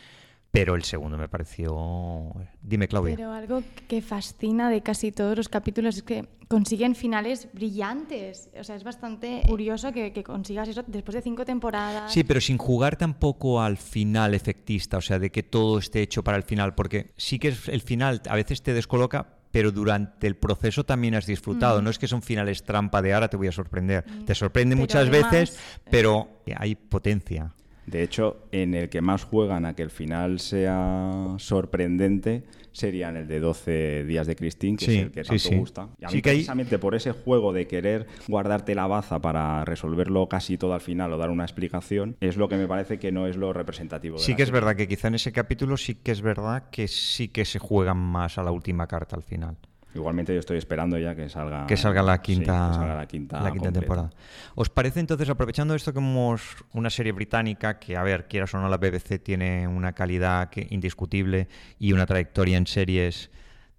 [0.57, 2.33] pero el segundo me pareció...
[2.63, 3.15] Dime, Claudia.
[3.15, 8.49] Pero algo que fascina de casi todos los capítulos es que consiguen finales brillantes.
[8.59, 12.11] O sea, es bastante curioso que, consigas eso después de cinco temporadas.
[12.11, 16.25] Sí, pero sin jugar tampoco al final efectista, o sea, de que todo esté hecho
[16.25, 20.37] para el final, porque sí que el final a veces te descoloca, pero durante el
[20.37, 21.83] proceso también has disfrutado.
[21.83, 21.85] Mm.
[21.85, 24.07] No es que son finales trampa de ahora te voy a sorprender.
[24.07, 24.25] Mm.
[24.25, 25.59] Te sorprende muchas veces,
[25.91, 27.53] pero hay potencia.
[27.87, 33.17] De hecho, en el que más juegan a que el final sea sorprendente sería en
[33.17, 35.89] el de 12 días de Christine, que es el que tanto gusta.
[35.99, 40.59] Y a mí precisamente por ese juego de querer guardarte la baza para resolverlo casi
[40.59, 43.37] todo al final o dar una explicación, es lo que me parece que no es
[43.37, 44.19] lo representativo.
[44.19, 46.87] De sí que es verdad que quizá en ese capítulo sí que es verdad que
[46.89, 49.57] sí que se juegan más a la última carta al final.
[49.95, 54.11] Igualmente yo estoy esperando ya que salga, que salga la quinta, la quinta, temporada.
[54.55, 56.43] ¿Os parece entonces, aprovechando esto que hemos
[56.75, 61.49] una serie británica que, a ver, quieras o no, la BBC tiene una calidad indiscutible
[61.79, 63.31] y una trayectoria en series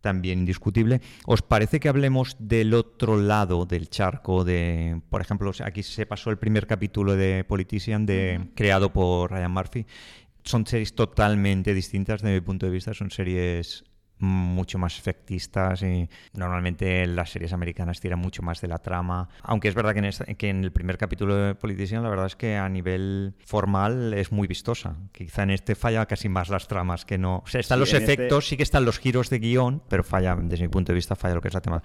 [0.02, 1.02] también indiscutible.
[1.26, 4.44] ¿Os parece que hablemos del otro lado del charco?
[4.44, 9.52] De, por ejemplo, aquí se pasó el primer capítulo de Politician, de, creado por Ryan
[9.52, 9.86] Murphy.
[10.44, 12.94] Son series totalmente distintas desde mi punto de vista.
[12.94, 13.84] Son series
[14.20, 19.30] mucho más efectistas y normalmente las series americanas tiran mucho más de la trama.
[19.42, 22.36] Aunque es verdad que en, que en el primer capítulo de Politician la verdad es
[22.36, 24.96] que a nivel formal es muy vistosa.
[25.12, 27.44] Quizá en este falla casi más las tramas que no...
[27.46, 30.36] O sea, están los este efectos, sí que están los giros de guion, pero falla,
[30.36, 31.84] desde mi punto de vista, falla lo que es la tema.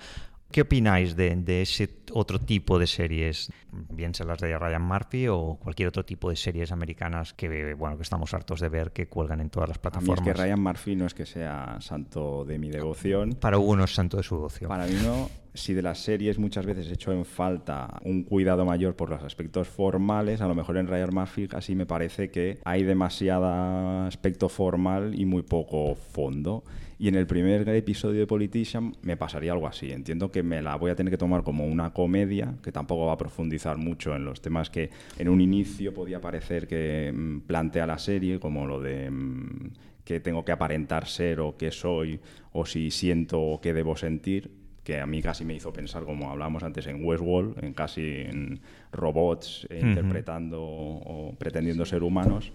[0.53, 3.51] ¿Qué opináis de, de, ese otro tipo de series?
[3.91, 7.97] Bien se las de Ryan Murphy o cualquier otro tipo de series americanas que, bueno,
[7.97, 10.19] que estamos hartos de ver que cuelgan en todas las plataformas.
[10.19, 13.33] A mí es que Ryan Murphy no es que sea santo de mi devoción.
[13.41, 14.69] Para uno es santo de su devoción.
[14.69, 15.42] Para mí no.
[15.55, 19.23] Si de las series muchas veces he hecho en falta un cuidado mayor por los
[19.23, 24.49] aspectos formales, a lo mejor en Ryan Murphy así me parece que hay demasiado aspecto
[24.49, 26.65] formal y muy poco fondo.
[26.99, 29.93] Y en el primer episodio de Politician me pasaría algo así.
[29.93, 33.15] Entiendo que me la voy a tener que tomar como una comedia, que tampoco va
[33.15, 34.89] a profundizar mucho en los temas que
[35.19, 39.73] en un inicio podía parecer que mm, plantea la serie, como lo de mm,
[40.05, 42.21] que tengo que aparentar ser o qué soy,
[42.53, 46.31] o si siento o qué debo sentir que a mí casi me hizo pensar, como
[46.31, 52.53] hablábamos antes, en Westworld, en casi en robots interpretando o pretendiendo ser humanos.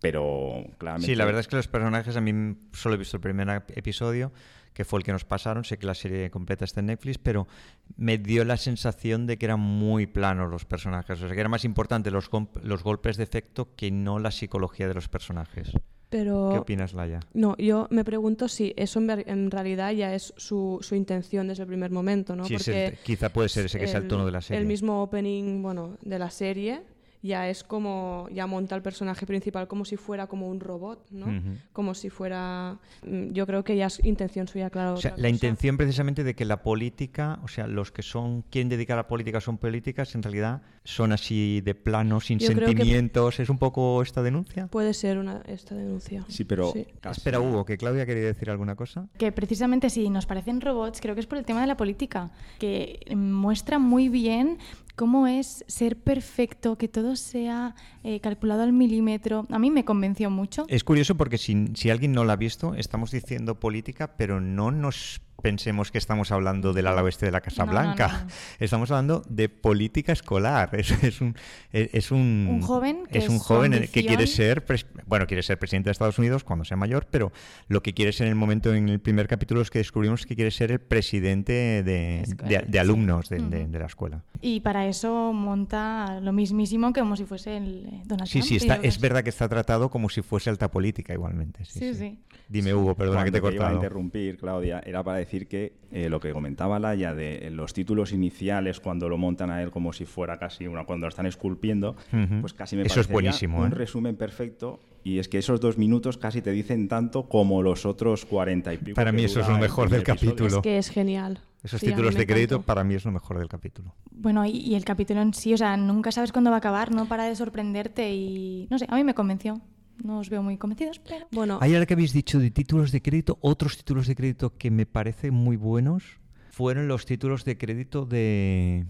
[0.00, 1.06] Pero claramente...
[1.06, 4.32] Sí, la verdad es que los personajes, a mí solo he visto el primer episodio,
[4.72, 7.48] que fue el que nos pasaron, sé que la serie completa está en Netflix, pero
[7.96, 11.48] me dio la sensación de que eran muy planos los personajes, o sea, que era
[11.48, 12.30] más importante los,
[12.62, 15.72] los golpes de efecto que no la psicología de los personajes.
[16.10, 17.20] Pero, ¿Qué opinas, Laia?
[17.34, 21.68] No, yo me pregunto si eso en, realidad ya es su, su, intención desde el
[21.68, 22.44] primer momento, ¿no?
[22.46, 24.60] Sí, Porque quizá puede ser ese que sea el tono de la serie.
[24.60, 26.82] El mismo opening, bueno, de la serie
[27.22, 31.26] ya es como, ya monta el personaje principal como si fuera como un robot, ¿no?
[31.72, 34.94] Como si fuera, mm, yo creo que ya es intención suya, claro.
[34.94, 38.68] O sea, la intención precisamente de que la política, o sea, los que son, quieren
[38.68, 43.50] dedicar a la política son políticas, en realidad son así de plano, sin sentimientos, ¿es
[43.50, 44.68] un poco esta denuncia?
[44.68, 46.24] Puede ser una, esta denuncia.
[46.28, 46.72] Sí, pero...
[47.10, 49.08] Espera, Hugo, que Claudia quería decir alguna cosa.
[49.18, 52.30] Que precisamente si nos parecen robots, creo que es por el tema de la política,
[52.58, 54.58] que muestra muy bien
[54.98, 59.46] cómo es ser perfecto, que todo sea eh, calculado al milímetro.
[59.48, 60.64] A mí me convenció mucho.
[60.68, 64.72] Es curioso porque si, si alguien no la ha visto, estamos diciendo política, pero no
[64.72, 68.26] nos pensemos que estamos hablando del ala oeste de la Casa Blanca.
[68.58, 70.70] Estamos hablando de política escolar.
[70.78, 71.34] Es, es un,
[71.72, 74.64] es un, joven que, es un joven que quiere ser,
[75.06, 77.32] bueno, quiere ser presidente de Estados Unidos cuando sea mayor, pero
[77.66, 80.36] lo que quiere ser en el momento, en el primer capítulo, es que descubrimos que
[80.36, 82.24] quiere ser el presidente de,
[82.68, 84.22] de, alumnos de, de, la escuela.
[84.40, 88.56] Y para eso monta lo mismísimo que como si fuese el eh, Donald Sí, sí,
[88.56, 91.64] está, es verdad que está tratado como si fuese alta política igualmente.
[91.64, 92.18] Sí, sí.
[92.48, 93.64] Dime, Hugo, perdona que te he cortado.
[93.64, 97.74] Iba a interrumpir, Claudia, era para decir que eh, lo que comentaba Laia de los
[97.74, 101.26] títulos iniciales cuando lo montan a él como si fuera casi una cuando lo están
[101.26, 101.96] esculpiendo,
[102.40, 103.74] pues casi me Eso es buenísimo, un ¿eh?
[103.74, 108.24] resumen perfecto y es que esos dos minutos casi te dicen tanto como los otros
[108.24, 108.94] cuarenta y pico.
[108.94, 110.56] Para mí eso es lo mejor del capítulo.
[110.56, 111.40] Es que es genial.
[111.62, 113.94] Esos títulos de crédito para mí es lo mejor del capítulo.
[114.10, 116.92] Bueno, y, y, el capítulo en sí, o sea, nunca sabes cuándo va a acabar,
[116.94, 119.60] no para de sorprenderte y no sé, a mí me convenció
[120.02, 121.26] no os veo muy convencidos, pero...
[121.30, 124.70] Bueno, hay ahora que habéis dicho de títulos de crédito, otros títulos de crédito que
[124.70, 128.86] me parecen muy buenos fueron los títulos de crédito de,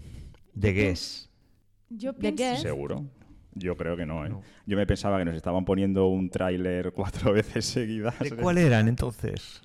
[0.53, 1.29] de Guess.
[1.89, 2.57] Yo pienso...
[2.57, 3.05] ¿Seguro?
[3.55, 4.31] Yo creo que no, ¿eh?
[4.65, 8.17] Yo me pensaba que nos estaban poniendo un tráiler cuatro veces seguidas.
[8.19, 9.61] ¿De cuál eran entonces?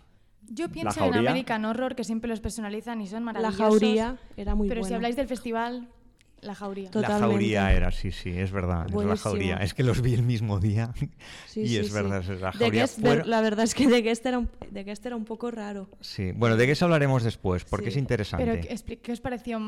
[0.48, 3.58] Yo pienso en American Horror, que siempre los personalizan y son maravillosos.
[3.58, 5.88] La jauría era muy Pero si habláis del festival,
[6.44, 6.90] la jauría.
[6.92, 8.86] La jauría era, sí, sí, es verdad.
[8.86, 9.56] Es la jauría.
[9.56, 10.92] Es que los vi el mismo día
[11.54, 12.86] y es verdad, es la jauría.
[13.24, 15.88] La verdad es que de Guest, era un, de Guest era un poco raro.
[16.00, 18.44] Sí, bueno, de Guest hablaremos después porque es interesante.
[18.44, 19.60] Pero, ¿qué os pareció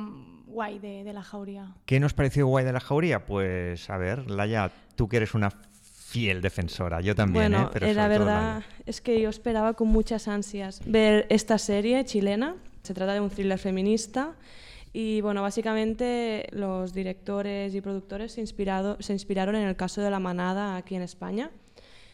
[0.46, 1.74] guay de, la jauría?
[1.86, 3.24] ¿Qué nos pareció guay de la jauría?
[3.24, 7.70] Pues, a ver, Laia, tú que eres una fiel defensora, yo también, bueno, ¿eh?
[7.72, 12.54] Pero eh, la verdad es que yo esperaba con muchas ansias ver esta serie chilena.
[12.82, 14.34] Se trata de un thriller feminista
[14.98, 20.08] y bueno, básicamente los directores y productores se, inspirado, se inspiraron en el caso de
[20.08, 21.50] la manada aquí en España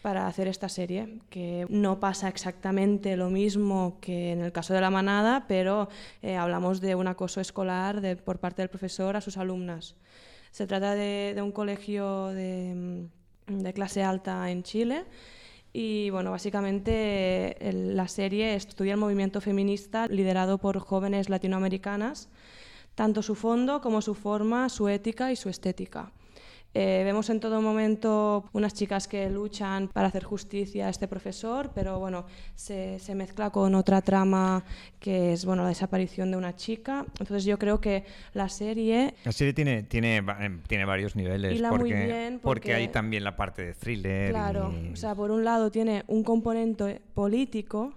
[0.02, 4.80] para hacer esta serie, que no pasa exactamente lo mismo que en el caso de
[4.80, 5.90] la manada, pero
[6.22, 9.94] eh, hablamos de un acoso escolar de, por parte del profesor a sus alumnas.
[10.50, 13.06] Se trata de, un colegio de,
[13.46, 15.04] de, clase alta en Chile
[15.72, 22.28] y bueno, básicamente la serie estudia el movimiento feminista liderado por jóvenes latinoamericanas
[22.94, 26.12] tanto su fondo como su forma, su ética y su estética.
[26.74, 31.70] Eh, vemos en todo momento unas chicas que luchan para hacer justicia a este profesor,
[31.74, 32.24] pero bueno,
[32.54, 34.64] se, se, mezcla con otra trama
[34.98, 37.04] que es bueno, la desaparición de una chica.
[37.20, 39.14] Entonces yo creo que la serie...
[39.24, 43.36] La serie tiene, tiene, eh, tiene varios niveles, porque, muy bien porque, hay también la
[43.36, 44.30] parte de thriller.
[44.30, 47.92] Claro, o sea, por un lado tiene un componente político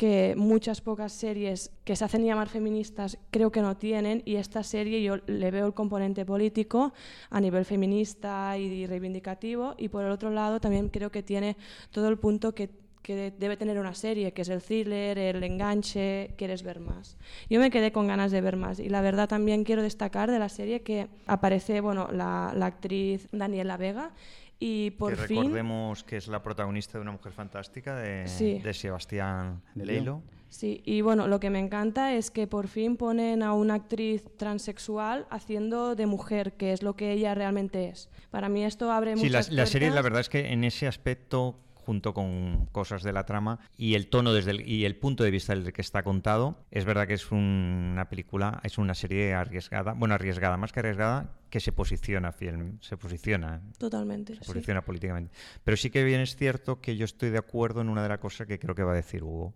[0.00, 4.62] que muchas pocas series que se hacen llamar feministas creo que no tienen y esta
[4.62, 6.94] serie yo le veo el componente político
[7.28, 11.58] a nivel feminista y reivindicativo y por el otro lado también creo que tiene
[11.90, 12.70] todo el punto que,
[13.02, 17.18] que debe tener una serie, que es el thriller, el enganche, quieres ver más.
[17.50, 20.38] Yo me quedé con ganas de ver más y la verdad también quiero destacar de
[20.38, 24.12] la serie que aparece bueno, la, la actriz Daniela Vega
[24.60, 29.62] y por que recordemos que es la protagonista de Una Mujer Fantástica de, de Sebastián
[29.74, 30.22] Leilo.
[30.50, 34.24] Sí, y bueno, lo que me encanta es que por fin ponen a una actriz
[34.36, 38.10] transexual haciendo de mujer, que es lo que ella realmente es.
[38.30, 40.64] Para mí esto abre sí, muchas Sí, la, la serie la verdad es que en
[40.64, 44.96] ese aspecto junto con cosas de la trama y el tono desde el, y el
[44.96, 46.64] punto de vista del que está contado.
[46.70, 51.36] Es verdad que es una película, es una serie arriesgada, bueno, arriesgada, más que arriesgada,
[51.50, 53.60] que se posiciona fiel, se posiciona.
[53.78, 54.34] Totalmente.
[54.36, 54.46] Se sí.
[54.46, 55.32] posiciona políticamente.
[55.64, 58.18] Pero sí que bien es cierto que yo estoy de acuerdo en una de las
[58.18, 59.54] cosas que creo que va a decir Hugo.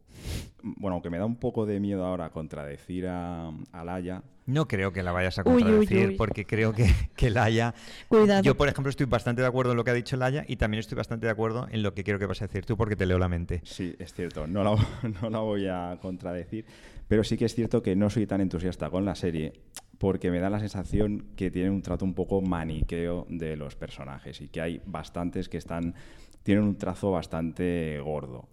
[0.62, 4.92] Bueno, aunque me da un poco de miedo ahora contradecir a, a Laia, No creo
[4.92, 6.16] que la vayas a Uy, uy, contradecir, uy.
[6.16, 7.74] porque creo que, que Laia.
[8.08, 8.42] Cuidado.
[8.42, 10.80] Yo, por ejemplo, estoy bastante de acuerdo en lo que ha dicho Laia y también
[10.80, 13.06] estoy bastante de acuerdo en lo que quiero que vas a decir tú, porque te
[13.06, 13.60] leo la mente.
[13.64, 14.76] Sí, es cierto, no la,
[15.22, 16.66] no la voy a contradecir,
[17.08, 19.52] pero sí que es cierto que no soy tan entusiasta con la serie
[19.98, 24.40] porque me da la sensación que tiene un trato un poco maniqueo de los personajes
[24.40, 25.94] y que hay bastantes que están
[26.42, 28.48] tienen un trazo bastante gordo.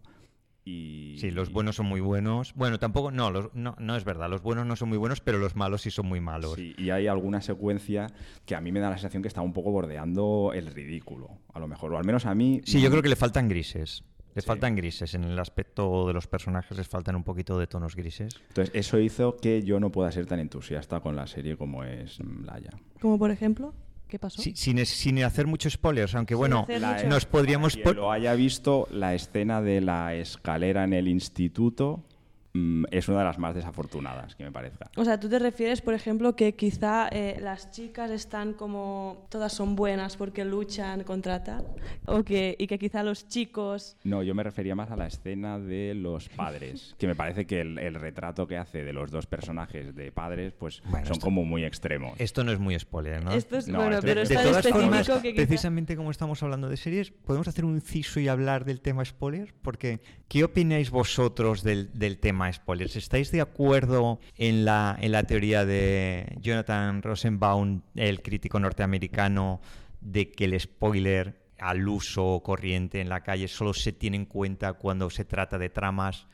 [0.63, 2.53] Y, Sí, los y- buenos son muy buenos.
[2.53, 4.29] Bueno, tampoco, no, los- no, no es verdad.
[4.29, 6.53] Los buenos no son muy buenos, pero los malos sí son muy malos.
[6.55, 8.07] Sí, y hay alguna secuencia
[8.45, 11.59] que a mí me da la sensación que está un poco bordeando el ridículo, a
[11.59, 12.61] lo mejor, o al menos a mí.
[12.65, 14.03] Sí, yo creo que le faltan grises.
[14.33, 14.47] Le Sí.
[14.47, 15.13] faltan grises.
[15.13, 18.39] En el aspecto de los personajes les faltan un poquito de tonos grises.
[18.47, 22.19] Entonces, eso hizo que yo no pueda ser tan entusiasta con la serie como es
[22.19, 22.69] Laia.
[23.01, 23.73] Como por ejemplo,
[24.11, 24.41] ¿qué pasó?
[24.41, 26.67] Sí, sin, sin hacer muchos spoilers, aunque bueno,
[27.07, 27.77] nos podríamos...
[27.77, 32.03] Quien lo haya visto, la escena de la escalera en el instituto
[32.53, 34.89] es una de las más desafortunadas que me parezca.
[34.97, 39.53] O sea, tú te refieres, por ejemplo, que quizá eh, las chicas están como todas
[39.53, 41.65] son buenas porque luchan contra tal,
[42.05, 45.59] o que y que quizá los chicos No, yo me refería más a la escena
[45.59, 49.27] de los padres, que me parece que el, el retrato que hace de los dos
[49.27, 52.19] personajes de padres, pues Bueno, son esto- como muy extremos.
[52.19, 53.31] Esto no es muy spoiler, ¿no?
[53.31, 55.47] esto es No, bueno, esto- pero de es de todas específico formas, que quizá...
[55.47, 59.53] precisamente como estamos hablando de series, ¿podemos hacer un inciso y hablar del tema spoiler?
[59.61, 62.95] Porque, ¿qué opináis vosotros del, del tema spoilers?
[62.95, 69.61] ¿Estáis de acuerdo en la, en la teoría de Jonathan Rosenbaum, el crítico norteamericano,
[69.99, 74.73] de que el spoiler al uso corriente en la calle solo se tiene en cuenta
[74.73, 76.27] cuando se trata de tramas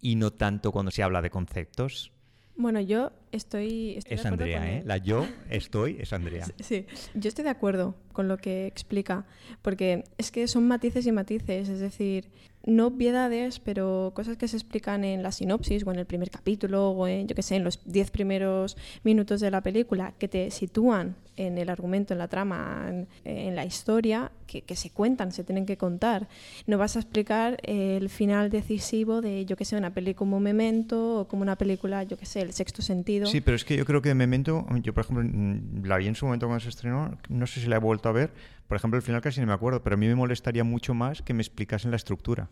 [0.00, 2.12] y no tanto cuando se habla de conceptos?
[2.58, 4.00] Bueno, yo estoy...
[4.04, 4.82] Es Andrea, con ¿eh?
[4.84, 6.44] La yo estoy, es Andrea.
[6.58, 9.26] Sí, yo estoy de acuerdo con lo que explica,
[9.62, 12.30] porque es que son matices y matices, es decir,
[12.68, 16.90] no obviedades, pero cosas que se explican en la sinopsis o en el primer capítulo
[16.90, 20.50] o en, yo qué sé, en los diez primeros minutos de la película, que te
[20.50, 25.66] sitúan en el argumento, en la trama, en, la historia, que, se cuentan, se tienen
[25.66, 26.28] que contar.
[26.66, 31.20] No vas a explicar el final decisivo de, yo qué sé, una película como Memento
[31.20, 33.26] o como una película, yo qué sé, El Sexto Sentido.
[33.26, 36.16] Sí, pero es que yo creo que Memento, yo por ejemplo mm, la vi en
[36.16, 38.32] su momento cuando se estrenó, no sé si la he vuelto a ver,
[38.68, 41.22] por ejemplo el final casi no me acuerdo, pero a mí me molestaría mucho más
[41.22, 42.48] que me explicasen la estructura.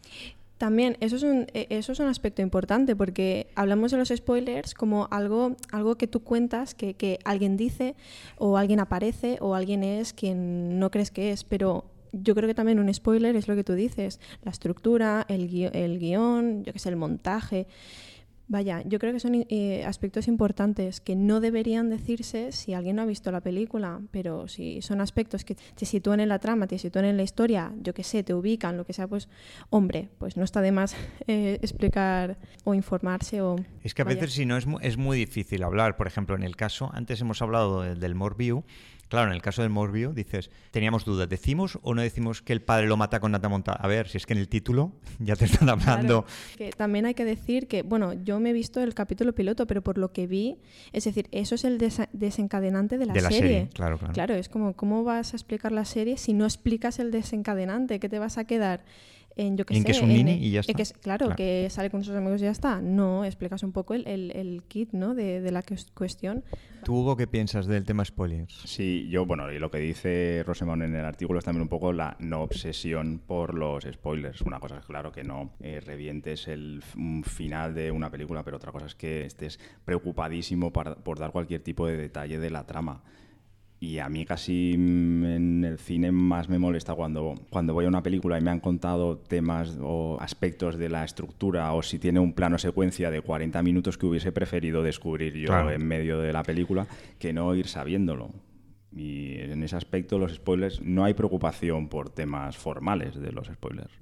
[0.58, 4.72] También, eso es, un, eh, eso es un aspecto importante porque hablamos de los spoilers
[4.72, 7.94] como algo, algo que tú cuentas, que, que alguien dice
[8.38, 12.54] o alguien aparece o alguien es quien no crees que es, pero yo creo que
[12.54, 16.72] también un spoiler es lo que tú dices, la estructura, el, guio- el guion, yo
[16.72, 17.66] qué sé, el montaje.
[18.48, 23.02] Vaya, yo creo que son eh, aspectos importantes que no deberían decirse si alguien no
[23.02, 26.78] ha visto la película, pero si son aspectos que te sitúan en la trama, te
[26.78, 29.28] sitúan en la historia, yo qué sé, te ubican, lo que sea, pues
[29.70, 30.94] hombre, pues no está de más
[31.26, 33.56] eh, explicar o informarse o...
[33.82, 34.20] Es que a vaya.
[34.20, 37.20] veces si no es, mu- es muy difícil hablar, por ejemplo en el caso, antes
[37.20, 38.62] hemos hablado de- del Morview,
[39.08, 42.62] claro, en el caso del Morview dices, teníamos dudas, ¿decimos o no decimos que el
[42.62, 43.78] padre lo mata con nata montada?
[43.80, 46.24] A ver, si es que en el título ya te están hablando...
[46.24, 49.66] Claro, que también hay que decir que, bueno, yo me he visto el capítulo piloto,
[49.66, 50.58] pero por lo que vi,
[50.92, 54.12] es decir, eso es el desa- desencadenante de la, De la serie, claro, claro.
[54.14, 57.98] Claro, es como, ¿cómo vas a explicar la serie si no explicas el desencadenante?
[58.00, 58.84] ¿Qué te vas a quedar?
[59.38, 60.82] En, yo qué En sé, que es un nini y ya que está.
[60.82, 61.36] es- claro, Claro.
[61.36, 62.80] que sale con sus amigos y ya está.
[62.80, 65.14] No, explicas un poco el, el- el kit ¿no?
[65.14, 66.42] de, de la cues- cuestión.
[66.84, 68.54] ¿Tú, Hugo, qué piensas del tema spoilers?
[68.64, 71.92] Sí, yo, bueno, y lo que dice Rosemont en el artículo es también un poco
[71.92, 74.40] la no obsesión por los spoilers.
[74.40, 76.82] Una cosa es, claro, que no eh, revientes el
[77.24, 81.60] final de una película, pero otra cosa es que estés preocupadísimo para- por dar cualquier
[81.62, 83.02] tipo de detalle de la trama.
[83.78, 88.02] Y a mí casi en el cine más me molesta cuando, cuando voy a una
[88.02, 92.32] película y me han contado temas o aspectos de la estructura o si tiene un
[92.32, 95.70] plano secuencia de 40 minutos que hubiese preferido descubrir yo Claro.
[95.72, 96.86] en medio de la película
[97.18, 98.30] que no ir sabiéndolo.
[98.96, 103.92] Y en ese aspecto los spoilers no hay preocupación por temas formales de los spoilers.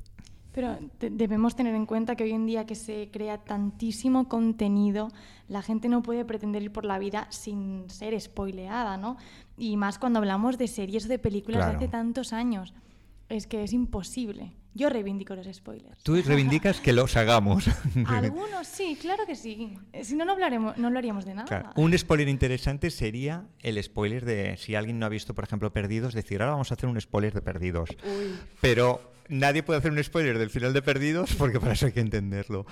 [0.55, 5.09] Pero te- debemos tener en cuenta que hoy en día que se crea tantísimo contenido,
[5.49, 9.17] la gente no puede pretender ir por la vida sin ser spoileada, ¿no?
[9.59, 11.73] Y más cuando hablamos de series o de películas Claro.
[11.73, 12.73] de hace tantos años.
[13.29, 14.53] Es que es imposible.
[14.75, 16.03] Yo reivindico los spoilers.
[16.03, 17.65] Tú reivindicas que los hagamos.
[18.07, 19.79] Algunos sí, claro que sí.
[19.93, 21.47] Eh, Si no, no, hablaremos, no hablaríamos de nada.
[21.47, 25.73] Claro, Un spoiler interesante sería el spoiler de si alguien no ha visto, por ejemplo,
[25.73, 27.91] Perdidos, decir, ahora vamos a hacer un spoiler de Perdidos.
[28.61, 32.01] Pero nadie puede hacer un spoiler del final de Perdidos porque para eso hay que
[32.01, 32.67] entenderlo.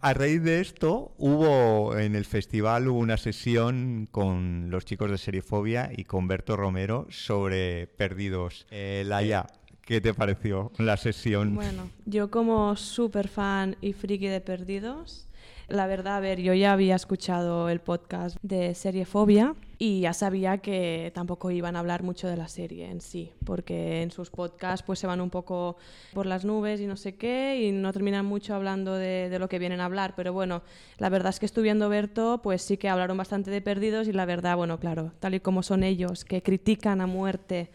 [0.00, 5.18] A raíz de esto, hubo en el festival hubo una sesión con los chicos de
[5.18, 8.66] Seriefobia y con Berto Romero sobre Perdidos.
[8.70, 9.46] Eh, Laia,
[9.88, 11.54] ¿qué te pareció la sesión?
[11.54, 15.26] Bueno, yo como súper fan y friki de Perdidos,
[15.68, 20.58] la verdad, a ver, yo ya había escuchado el podcast de Seriefobia y ya sabía
[20.58, 24.84] que tampoco iban a hablar mucho de la serie en sí, porque en sus podcasts
[24.86, 25.78] pues se van un poco
[26.12, 29.48] por las nubes y no sé qué y no terminan mucho hablando de, de lo
[29.48, 30.62] que vienen a hablar, pero bueno,
[30.98, 34.12] la verdad es que estuve viendo Berto, pues sí que hablaron bastante de Perdidos y
[34.12, 37.70] la verdad, bueno, claro, tal y como son ellos, que critican a muerte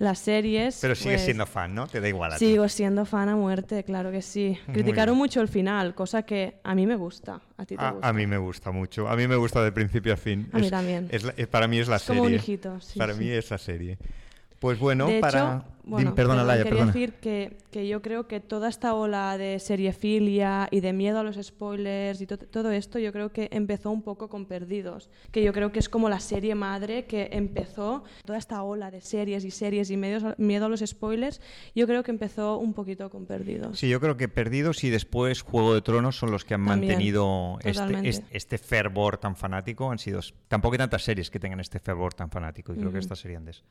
[0.00, 0.78] las series.
[0.80, 1.86] Pero sigues pues, siendo fan, ¿no?
[1.86, 2.46] Te da igual a ti.
[2.46, 4.58] Sigo siendo fan a muerte, claro que sí.
[4.72, 7.40] Criticaron mucho el final, cosa que a mí me gusta.
[7.56, 8.08] A ti te A, gusta.
[8.08, 9.08] a mí me gusta mucho.
[9.08, 10.48] A mí me gusta de principio a fin.
[10.52, 11.06] A mí Es- también.
[11.12, 12.18] es la- eh, para mí es la serie.
[12.18, 13.20] como un hijito, sí, para sí.
[13.20, 13.98] mí es la serie.
[14.60, 15.38] Pues bueno, de para.
[15.56, 16.92] hecho, bueno, perdona, Laia, quería perdona.
[16.92, 21.22] decir que, que yo creo que toda esta ola de seriefilia y de miedo a
[21.22, 25.42] los spoilers y to- todo esto, yo creo que empezó un poco con Perdidos, que
[25.42, 29.44] yo creo que es como la serie madre que empezó toda esta ola de series
[29.44, 31.40] y series y medios, miedo a los spoilers,
[31.74, 33.78] yo creo que empezó un poquito con Perdidos.
[33.78, 36.92] Sí, yo creo que Perdidos y después Juego de Tronos son los que han También,
[36.92, 39.90] mantenido este, este, este fervor tan fanático.
[39.90, 40.20] Han sido.
[40.48, 43.44] Tampoco hay tantas series que tengan este fervor tan fanático y creo que estas serían
[43.46, 43.62] de eso.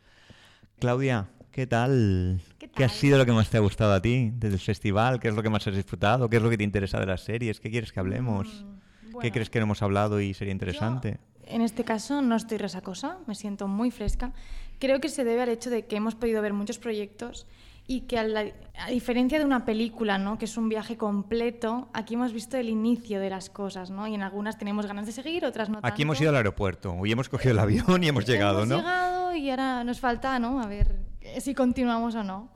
[0.80, 2.40] Claudia, ¿qué tal?
[2.74, 5.20] ¿Qué ha sido lo que más te ha gustado a ti desde el festival?
[5.20, 6.30] ¿Qué es lo que más has disfrutado?
[6.30, 7.60] ¿Qué es lo que te interesa de las series?
[7.60, 8.66] ¿Qué quieres que hablemos?
[9.02, 9.32] ¿Qué bueno.
[9.32, 11.20] crees que no hemos hablado y sería interesante?
[11.42, 14.32] Yo, en este caso no estoy resacosa, me siento muy fresca.
[14.80, 17.46] Creo que se debe al hecho de que hemos podido ver muchos proyectos
[17.92, 18.46] y que a, la-
[18.78, 20.38] a diferencia de una película, ¿no?
[20.38, 24.06] que es un viaje completo, aquí hemos visto el inicio de las cosas, ¿no?
[24.08, 26.24] Y en algunas tenemos ganas de seguir, otras no Aquí hemos tanto.
[26.26, 28.78] ido al aeropuerto, hoy hemos cogido el avión y hemos llegado, Hemos ¿no?
[28.78, 30.62] llegado y ahora nos falta, ¿no?
[30.62, 30.98] A ver
[31.40, 32.50] si continuamos o no.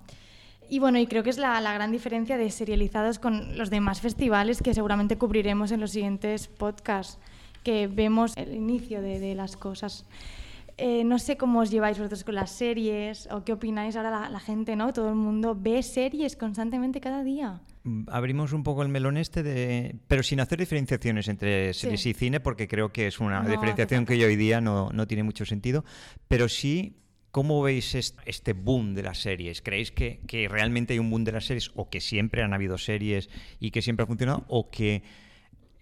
[0.69, 3.99] Y bueno, y creo que es la, la gran diferencia de serializados con los demás
[4.01, 7.17] festivales que seguramente cubriremos en los siguientes podcasts,
[7.63, 10.05] que vemos el inicio de, de las cosas.
[10.78, 14.30] Eh, no sé cómo os lleváis vosotros con las series o qué opináis ahora la,
[14.30, 14.91] la gente, ¿no?
[14.91, 17.61] Todo el mundo ve series constantemente cada día.
[17.84, 19.95] Mm, Abrimos un poco el melón este de...
[20.07, 22.09] Pero sin hacer diferenciaciones entre series Sí.
[22.09, 25.21] y cine, porque creo que es una No diferenciación que hoy día no, no tiene
[25.24, 25.86] mucho sentido.
[26.28, 26.97] Pero sí,
[27.30, 29.61] ¿cómo veis est- este boom de las series?
[29.61, 32.78] ¿Creéis que, que realmente hay un boom de las series o que siempre han habido
[32.80, 34.43] series y que siempre ha funcionado?
[34.47, 35.03] ¿O que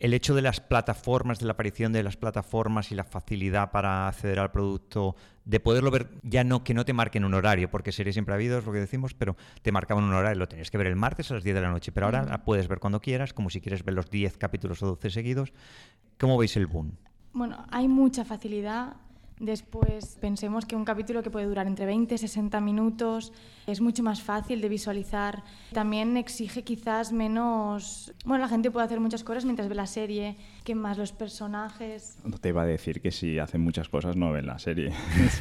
[0.01, 4.07] el hecho de las plataformas, de la aparición de las plataformas y la facilidad para
[4.07, 7.91] acceder al producto, de poderlo ver, ya no que no te marquen un horario, porque
[7.91, 10.71] series siempre ha habido, es lo que decimos, pero te marcaban un horario, lo tenías
[10.71, 12.79] que ver el martes a las 10 de la noche, pero ahora la puedes ver
[12.79, 15.53] cuando quieras, como si quieres ver los 10 capítulos o 12 seguidos.
[16.19, 16.97] ¿Cómo veis el boom?
[17.33, 18.95] Bueno, hay mucha facilidad.
[19.41, 23.33] Después pensemos que un capítulo que puede durar entre 20 y 60 minutos
[23.65, 25.43] es mucho más fácil de visualizar.
[25.73, 28.13] También exige quizás menos...
[28.23, 32.19] Bueno, la gente puede hacer muchas cosas mientras ve la serie, que más los personajes.
[32.23, 34.93] No te iba a decir que si hacen muchas cosas no ven la serie.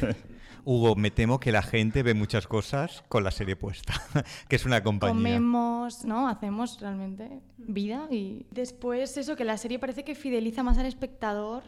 [0.65, 3.93] Hugo, me temo que la gente ve muchas cosas con la serie puesta,
[4.47, 5.13] que es una compañía.
[5.13, 6.27] Comemos, ¿no?
[6.27, 7.29] Hacemos realmente
[7.59, 11.61] vida y después eso, que la serie parece que fideliza más al espectador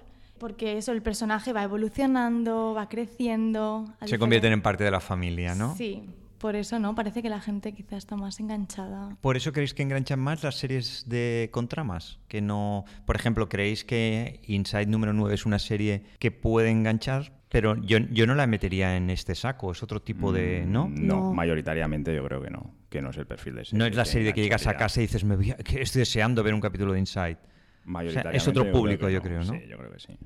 [0.43, 3.85] porque eso, el personaje va evolucionando, va creciendo.
[4.05, 5.73] Se convierten diferen- en parte de la familia, ¿no?
[5.77, 6.03] Sí,
[6.37, 6.93] por eso, ¿no?
[6.95, 9.15] Parece que la gente quizás está más enganchada.
[9.21, 12.19] ¿Por eso creéis que enganchan más las series de contramas?
[12.27, 17.31] Que no, por ejemplo, ¿creéis que Inside número 9 es una serie que puede enganchar?
[17.47, 20.65] Pero yo, yo no la metería en este saco, es otro tipo de...
[20.67, 20.89] ¿No?
[20.89, 21.33] Mm, No, No.
[21.33, 23.79] mayoritariamente yo creo que no, que no es el perfil de serie.
[23.79, 25.81] No es la serie de que llegas a casa y dices, me voy a- que
[25.81, 27.37] estoy deseando ver un capítulo de Inside.
[27.85, 29.53] Mayoritariamente es otro yo creo público, que yo creo, ¿no?
[29.53, 30.17] Sí, yo creo que sí.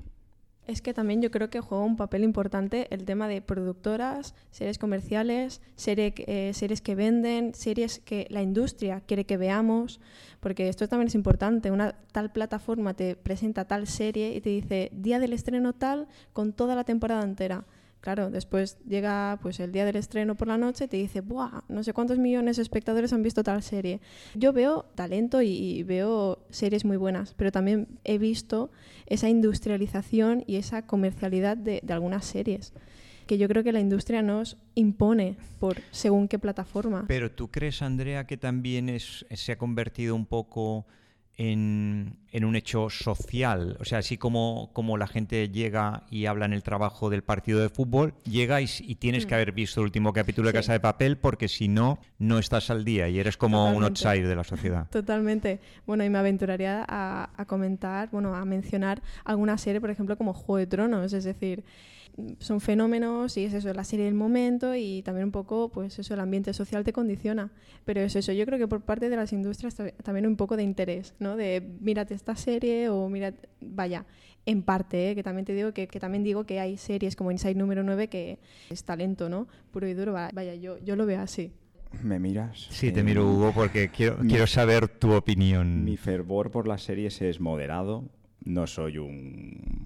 [0.68, 4.78] Es que también yo creo que juega un papel importante el tema de productoras, series
[4.78, 9.98] comerciales, serie, eh, series que venden, series que la industria quiere que veamos,
[10.40, 11.70] porque esto también es importante.
[11.70, 16.52] Una tal plataforma te presenta tal serie y te dice día del estreno tal con
[16.52, 17.64] toda la temporada entera.
[18.00, 21.62] Claro, después llega pues el día del estreno por la noche y te dice, ¡buah!
[21.68, 24.00] No sé cuántos millones de espectadores han visto tal serie.
[24.34, 28.70] Yo veo talento y, veo series muy buenas, pero también he visto
[29.06, 32.72] esa industrialización y esa comercialidad de, de algunas series
[33.26, 37.04] que yo creo que la industria nos impone por según qué plataforma.
[37.06, 40.86] Pero tú crees, Andrea, que también es, se ha convertido un poco
[41.38, 43.76] en en un hecho social.
[43.80, 47.60] O sea, así como, como la gente llega y habla en el trabajo del partido
[47.60, 50.58] de fútbol, llega y, y tienes que haber visto el último capítulo de.
[50.58, 54.26] Casa de Papel porque si no, no estás al día y eres como un outsider
[54.26, 54.88] de la sociedad.
[54.90, 55.60] Totalmente.
[55.86, 60.34] Bueno, y me aventuraría a, a comentar, bueno, a mencionar alguna serie, por ejemplo, como
[60.34, 61.64] Juego de Tronos, es decir,
[62.40, 66.14] son fenómenos y es eso, la serie del momento y también un poco, pues eso,
[66.14, 67.50] el ambiente social te condiciona.
[67.84, 70.56] Pero es eso, yo creo que por parte de las industrias ta- también un poco
[70.56, 71.36] de interés, ¿no?
[71.36, 74.04] De mírate esta serie o mira, vaya,
[74.46, 75.14] en parte, ¿eh?
[75.14, 78.08] que también te digo que, que también digo que hay series como Inside número 9
[78.08, 78.38] que
[78.70, 79.46] es talento, ¿no?
[79.70, 81.52] Puro y duro, va- vaya, yo, yo lo veo así.
[82.02, 82.66] ¿Me miras?
[82.70, 85.84] Sí, te Eh, miro, Hugo, porque quiero, mi- quiero saber tu opinión.
[85.84, 88.04] Mi fervor por las series es moderado.
[88.44, 89.77] No soy un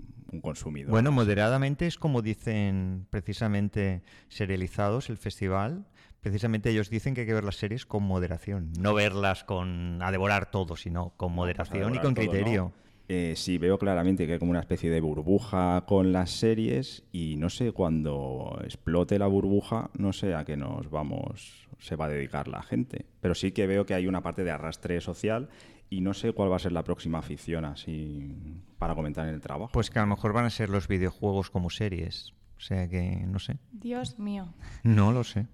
[0.42, 0.90] consumidor.
[0.90, 5.86] Bueno, moderadamente es como dicen precisamente serializados el festival.
[6.20, 10.12] Precisamente ellos dicen que hay que ver las series con moderación, no verlas con a
[10.12, 12.72] devorar todo, sino con moderación y con todo, criterio.
[12.76, 12.82] ¿no?
[13.08, 17.36] Eh, sí, veo claramente que hay como una especie de burbuja con las series y
[17.36, 22.08] no sé, cuando explote la burbuja, no sé a qué nos vamos, se va a
[22.08, 23.04] dedicar la gente.
[23.20, 25.50] Pero sí que veo que hay una parte de arrastre social
[25.92, 28.34] y no sé cuál va a ser la próxima afición así
[28.78, 29.72] para comentar en el trabajo.
[29.74, 32.32] Pues que a lo mejor van a ser los videojuegos como series.
[32.56, 33.58] O sea que no sé.
[33.72, 34.54] Dios mío.
[34.84, 35.48] No lo sé.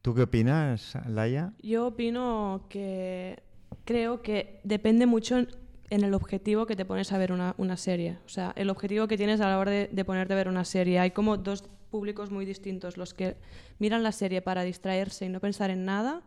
[0.00, 1.52] ¿Tú qué opinas, Laia?
[1.62, 3.42] Yo opino que
[3.84, 5.48] creo que depende mucho en,
[5.90, 8.16] el objetivo que te pones a ver una, una serie.
[8.24, 10.64] O sea, el objetivo que tienes a la hora de, de ponerte a ver una
[10.64, 11.00] serie.
[11.00, 12.96] Hay como dos públicos muy distintos.
[12.96, 13.36] Los que
[13.78, 16.22] miran la serie para distraerse y no pensar en nada,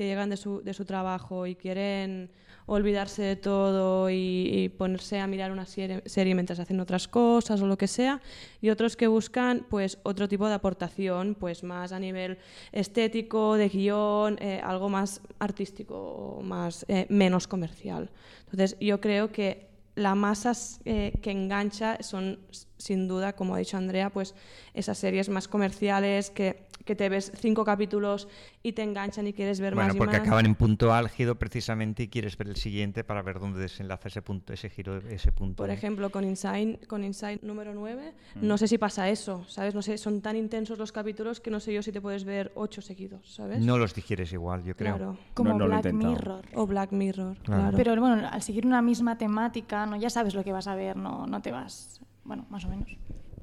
[0.00, 2.30] que llegan de su, de su trabajo y quieren
[2.64, 7.60] olvidarse de todo y, y ponerse a mirar una serie, serie mientras hacen otras cosas
[7.60, 8.22] o lo que sea,
[8.62, 12.38] y otros que buscan pues otro tipo de aportación, pues más a nivel
[12.72, 18.08] estético, de guion, eh, algo más artístico más eh, menos comercial.
[18.44, 20.52] Entonces yo creo que la masa
[20.86, 22.38] eh, que engancha son
[22.78, 24.34] sin duda, como ha dicho Andrea, pues
[24.72, 28.28] esas series más comerciales que, que te ves cinco capítulos
[28.62, 30.26] y te enganchan y quieres ver Bueno, más y porque más.
[30.26, 34.22] acaban en punto álgido precisamente y quieres ver el siguiente para ver dónde desenlaza ese
[34.22, 35.56] punto, ese giro, ese punto.
[35.56, 39.74] Por ejemplo, con Inside, con Inside número 9, no sé si pasa eso, ¿sabes?
[39.74, 42.52] No sé, son tan intensos los capítulos que no sé yo si te puedes ver
[42.54, 43.60] ocho seguidos, ¿sabes?
[43.60, 44.96] No los digieres igual, yo creo.
[44.96, 45.18] Claro.
[45.34, 45.92] Como No, no Black.
[45.92, 46.44] Mirror.
[46.54, 47.62] O Black Mirror, Claro.
[47.62, 47.76] claro.
[47.76, 50.96] Pero bueno, al seguir una misma temática, no ya sabes lo que vas a ver,
[50.96, 52.00] no, no te vas.
[52.24, 52.88] Bueno, más o menos.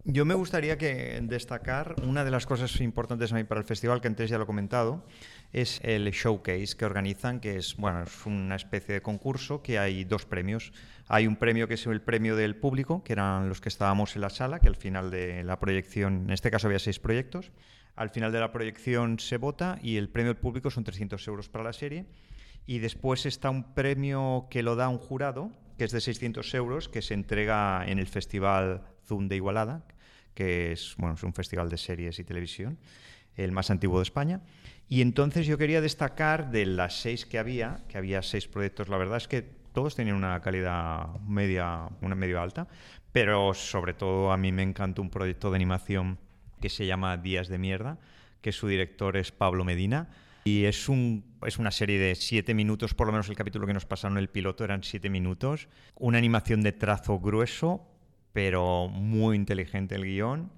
[0.10, 4.00] Yo me gustaría que destacar una de las cosas importantes a mí para el festival,
[4.00, 5.04] que antes ya lo he comentado,
[5.52, 10.06] es el showcase que organizan, que es, bueno, es una especie de concurso que hay
[10.06, 10.72] dos premios.
[11.10, 14.22] Hay un premio que es el premio del público, que eran los que estábamos en
[14.22, 17.52] la sala, que al final de la proyección, en este caso había seis proyectos,
[17.98, 21.50] al final de la proyección se vota y el premio del público son 300 euros
[21.50, 22.06] para la serie.
[22.66, 26.88] Y después está un premio que lo da un jurado, que es de 600 euros,
[26.88, 29.86] que se entrega en el Festival Zoom de Igualada,
[30.38, 32.78] que es, bueno, es un festival de series y televisión,
[33.38, 34.42] el más antiguo de España.
[34.88, 38.98] Y entonces yo quería destacar de las seis que había, que había seis proyectos, la
[38.98, 39.42] verdad es que
[39.74, 42.68] todos tenían una calidad media, una medio alta,
[43.12, 46.20] pero sobre todo a mí me encantó un proyecto de animación
[46.62, 47.98] que se llama Días de Mierda,
[48.42, 50.08] que su director es Pablo Medina.
[50.44, 53.74] Y es, un, es una serie de siete minutos, por lo menos el capítulo que
[53.74, 55.68] nos pasaron el piloto eran siete minutos.
[55.96, 57.97] Una animación de trazo grueso,
[58.38, 60.52] pero muy inteligente el guion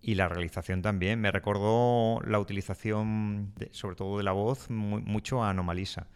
[0.00, 1.20] y la realización también.
[1.20, 6.06] Me recordó la utilización, de- sobre todo de la voz, mu- mucho a Anomalisa.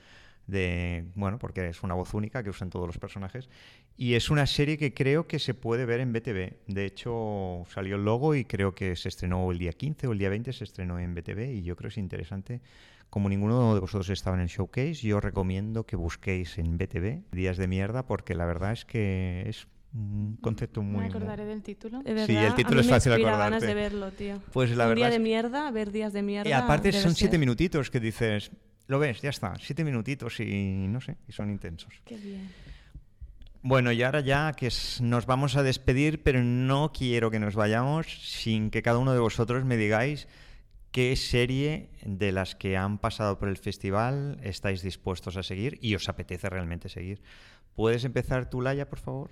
[0.46, 3.50] De, bueno, porque es una voz única que usan todos los personajes.
[3.98, 6.56] Y es una serie que creo que se puede ver en BTV.
[6.68, 10.18] De hecho, salió el logo y creo que se estrenó el día 15 o el
[10.18, 12.62] día 20 se estrenó en BTV y yo creo que es interesante.
[13.10, 17.58] Como ninguno de vosotros estaba en el showcase, yo recomiendo que busquéis en BTV Días
[17.58, 21.00] de Mierda porque la verdad es que es un concepto muy...
[21.00, 22.02] Me acordaré del título.
[22.02, 23.50] De Sí, el título a mí es me fácil inspira acordarte.
[23.50, 24.40] ganas de verlo, tío.
[24.52, 26.48] Pues la Un verdad día es de mierda, ver días de mierda.
[26.48, 27.14] Y aparte son ser.
[27.14, 28.50] siete minutitos que dices,
[28.86, 31.92] lo ves, ya está, siete minutitos y no sé, y son intensos.
[32.04, 32.48] Qué bien.
[33.62, 37.54] Bueno, y ahora ya que es- nos vamos a despedir, pero no quiero que nos
[37.56, 40.28] vayamos sin que cada uno de vosotros me digáis
[40.92, 45.94] qué serie de las que han pasado por el festival estáis dispuestos a seguir y
[45.94, 47.20] os apetece realmente seguir.
[47.74, 49.30] ¿Puedes empezar tú, Laia, por favor?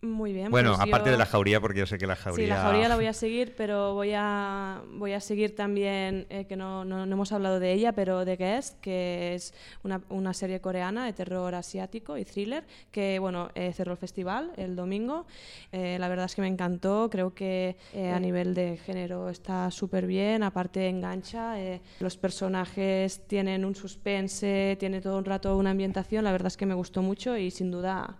[0.00, 0.50] Muy bien.
[0.50, 2.44] bueno, pues aparte yo- de la jauría, porque yo sé que la jauría...
[2.44, 6.44] Sí, la jauría la voy a seguir, pero voy a, voy a seguir también, eh,
[6.46, 10.34] que no, no, no hemos hablado de ella, pero de Guest, que es una, una
[10.34, 15.26] serie coreana de terror asiático y thriller, que bueno, eh, cerró el festival el domingo.
[15.72, 19.70] Eh, la verdad es que me encantó, creo que eh, a nivel de género está
[19.70, 25.70] súper bien, aparte engancha, eh, los personajes tienen un suspense, tiene todo un rato una
[25.70, 28.16] ambientación, la verdad es que me gustó mucho y sin duda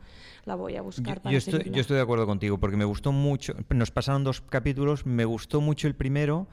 [0.49, 2.85] la voy a buscar Yo, para yo estoy, yo estoy de acuerdo contigo, porque me
[2.85, 3.55] gustó mucho.
[3.71, 6.49] Nos pasaron dos capítulos, me gustó mucho el primero.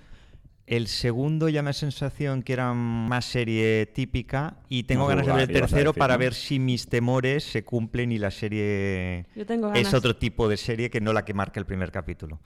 [0.68, 5.28] El segundo ya me da sensación que era más serie típica y tengo No ganas
[5.28, 6.20] de ver el tercero decir, para ¿no?
[6.20, 9.93] ver si mis temores se cumplen y la serie Yo tengo es ganas.
[9.93, 12.39] otro tipo de serie que no la que marca el primer capítulo.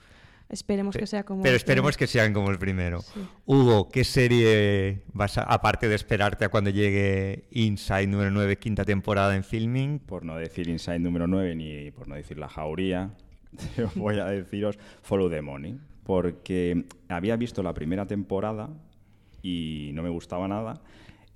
[0.49, 1.43] Esperemos que sea como.
[1.43, 1.99] Pero el esperemos primero.
[1.99, 3.01] que sean como el primero.
[3.01, 3.19] Sí.
[3.45, 8.83] Hugo, ¿qué serie vas a, aparte de esperarte a cuando llegue Inside número 9, quinta
[8.83, 9.99] temporada en filming?
[9.99, 13.11] Por no decir Inside número 9 ni por no decir La Jauría,
[13.95, 15.77] voy a deciros Follow the Money.
[16.03, 18.69] Porque había visto la primera temporada
[19.43, 20.81] y no me gustaba nada.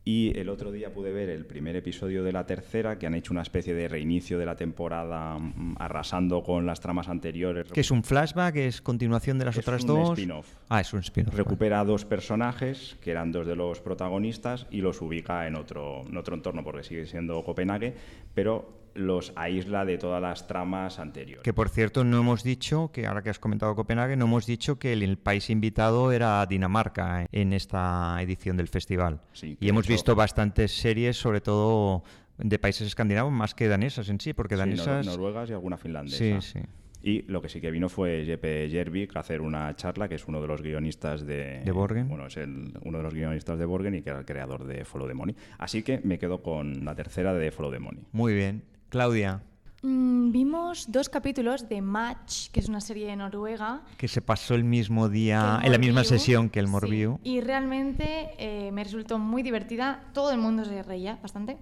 [0.06, 3.32] Y el otro día pude ver el primer episodio de la tercera, que han hecho
[3.32, 7.72] una especie de reinicio de la temporada mm, arrasando con las tramas anteriores.
[7.72, 8.58] ¿Que es un flashback?
[8.58, 10.10] ¿Es continuación de las Es otras un dos?
[10.10, 10.47] spin-off.
[10.68, 11.34] Ah, es un spin-off.
[11.34, 11.43] vale.
[11.43, 16.01] Recupera a dos personajes, que eran dos de los protagonistas, y los ubica en otro,
[16.06, 17.93] en otro entorno, porque sigue siendo Copenhague,
[18.34, 21.44] pero los aísla de todas las tramas anteriores.
[21.44, 24.78] Que por cierto, no hemos dicho, que ahora que has comentado Copenhague, no hemos dicho
[24.80, 29.22] que el, el país invitado era Dinamarca eh, en esta edición del festival.
[29.34, 32.04] Sí, y hemos hecho- visto bastantes series, sobre todo
[32.38, 35.06] de países escandinavos, más que danesas en sí, porque Sí, nor- danesas...
[35.06, 36.18] noruegas y alguna finlandesa.
[36.41, 36.60] Sí, sí.
[37.06, 40.26] Y lo que sí que vino fue Jeppe Jervik a hacer una charla, que es
[40.26, 41.60] uno de los guionistas de...
[41.66, 42.08] ¿De Borgen?
[42.08, 44.86] Bueno, es el- uno de los guionistas de Borgen y que era el creador de
[44.86, 45.36] Follow the Money.
[45.58, 48.04] Así que me quedo con la tercera de Follow the Money.
[48.14, 48.64] Muy bien.
[48.98, 49.41] Claudia,
[49.86, 53.82] Mm, vimos dos capítulos de Match, que es una serie de Noruega.
[53.98, 57.20] que se pasó el mismo día, el en la misma sesión que el Sí, Morbiu.
[57.24, 60.00] Y realmente eh, me resultó muy divertida.
[60.14, 61.58] Todo el mundo se reía bastante.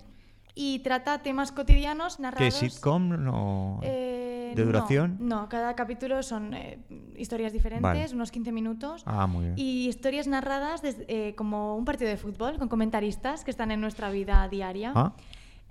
[0.54, 2.60] Y trata temas cotidianos narrados.
[2.60, 3.10] ¿Qué sitcom?
[3.24, 3.80] No.
[3.82, 5.18] Eh, ¿De no, duración?
[5.22, 6.80] No, cada capítulo son eh,
[7.18, 8.06] historias diferentes, Vale.
[8.14, 9.02] unos 15 minutos.
[9.08, 9.54] Ah, muy bien.
[9.58, 13.80] Y historias narradas desde- eh, como un partido de fútbol, con comentaristas que están en
[13.82, 14.92] nuestra vida diaria.
[14.94, 15.14] Ah,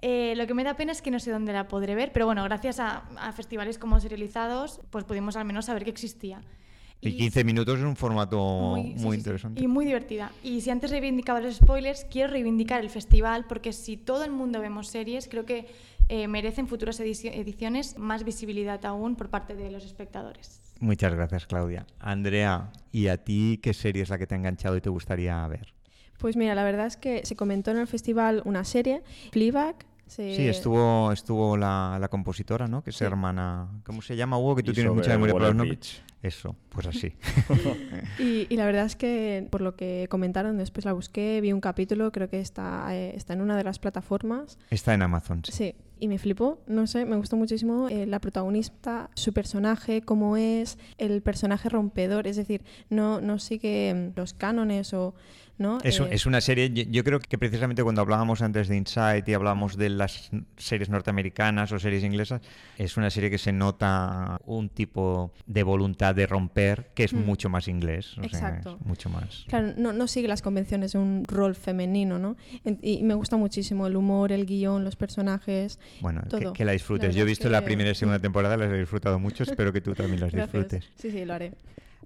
[0.03, 2.27] Eh, lo que me da pena es que no sé dónde la podré ver, pero
[2.27, 6.41] bueno, gracias a, a festivales como Serializados, pues pudimos al menos saber que existía.
[7.03, 9.63] y 15 minutos es un formato muy, sí, sí, sí, interesante.
[9.63, 10.33] Y muy divertida.
[10.43, 14.61] Y si antes reivindicaba los spoilers, quiero reivindicar el festival, porque si todo el mundo
[14.61, 15.67] vemos series, creo que
[16.09, 20.61] eh, merecen futuras edici- ediciones más visibilidad aún por parte de los espectadores.
[20.81, 21.87] Muchas gracias, Claudia.
[21.99, 25.47] Andrea, ¿y a ti qué serie es la que te ha enganchado y te gustaría
[25.47, 25.73] ver?
[26.19, 29.77] Pues mira, la verdad es que se comentó en el festival una serie, Fleabag.
[30.11, 32.83] Sí, estuvo, estuvo la, la compositora, ¿no?
[32.83, 33.05] Que es Sí.
[33.05, 33.69] hermana.
[33.85, 34.57] ¿Cómo se llama, Hugo?
[34.57, 36.03] Que tú Y tienes mucha memoria para los nombres.
[36.23, 37.15] Eso, pues así.
[38.19, 41.61] Y, y la verdad es que por lo que comentaron, después la busqué, vi un
[41.61, 44.59] capítulo, creo que está, eh, está en una de las plataformas.
[44.71, 45.43] Está en Amazon.
[45.45, 45.53] sí.
[45.53, 50.39] Sí, y me flipó, no sé, me gustó muchísimo eh, la protagonista, su personaje, cómo
[50.39, 55.15] es, el personaje rompedor, es decir, no, no sigue mm, los cánones o...
[55.61, 55.79] ¿no?
[55.85, 59.29] Es, Eh, es una serie, yo, yo creo que precisamente cuando hablábamos antes de Insight
[59.29, 62.41] y hablábamos de las series norteamericanas o series inglesas,
[62.79, 67.19] es una serie que se nota un tipo de voluntad de romper que es Mm.
[67.25, 68.17] mucho más inglés.
[68.19, 68.79] o sea, Exacto.
[68.81, 69.45] es mucho más.
[69.49, 72.37] Claro, no, no sigue las convenciones de un rol femenino, ¿no?
[72.83, 75.79] Y me gusta muchísimo el humor, el guion, los personajes.
[76.01, 76.53] Bueno, que, todo.
[76.55, 77.09] que la La disfrutes.
[77.09, 79.73] verdad Yo he visto la que- primera y segunda temporada, las he disfrutado mucho, espero
[79.73, 80.53] que tú también las Gracias.
[80.53, 80.91] disfrutes.
[80.97, 81.53] Sí, sí, lo haré.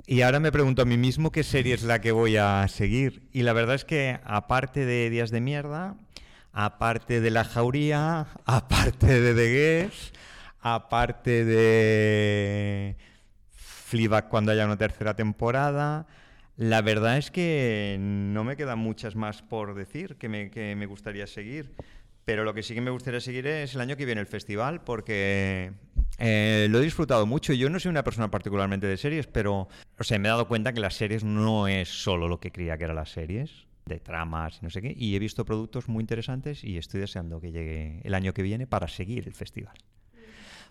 [0.07, 3.29] Y ahora me pregunto a mí mismo qué serie es la que voy a seguir.
[3.33, 5.97] Y la verdad es que aparte de Días de Mierda,
[6.53, 10.17] aparte de La Jauría, aparte de The Guest,
[10.61, 12.97] aparte de
[13.53, 16.07] Fleabag cuando haya una tercera temporada,
[16.57, 20.87] la verdad es que no me quedan muchas más por decir que me, que me
[20.87, 21.75] gustaría seguir.
[22.25, 24.83] Pero lo que sí que me gustaría seguir es el año que viene el festival,
[24.83, 25.73] porque
[26.19, 27.53] eh, lo he disfrutado mucho.
[27.53, 30.73] Yo no soy una persona particularmente de series, pero o sea, me he dado cuenta
[30.73, 34.59] que las series no es solo lo que creía que eran las series, de tramas
[34.61, 34.95] y no sé qué.
[34.97, 38.67] Y he visto productos muy interesantes y estoy deseando que llegue el año que viene
[38.67, 39.77] para seguir el festival.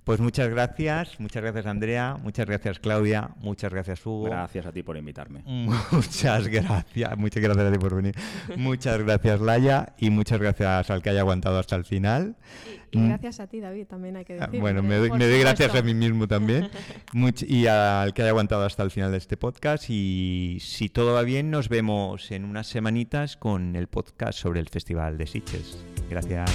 [0.04, 4.26] Pues muchas gracias, muchas gracias Andrea, muchas gracias Claudia, muchas gracias Hugo.
[4.26, 5.44] Gracias a ti por invitarme.
[5.46, 8.16] Muchas gracias, muchas gracias a ti por venir.
[8.58, 12.36] Muchas gracias Laia y muchas gracias al que haya aguantado hasta el final.
[12.92, 13.08] Y Mm.
[13.10, 14.60] gracias a ti, David, también hay que decir.
[14.60, 16.70] Bueno, me doy, me doy gracias a mí mismo también.
[17.14, 19.86] Much- y al que haya aguantado hasta el final de este podcast.
[19.90, 24.70] Y si todo va bien, nos vemos en unas semanitas con el podcast sobre el
[24.70, 25.84] Festival de Sitges.
[26.10, 26.52] Gracias.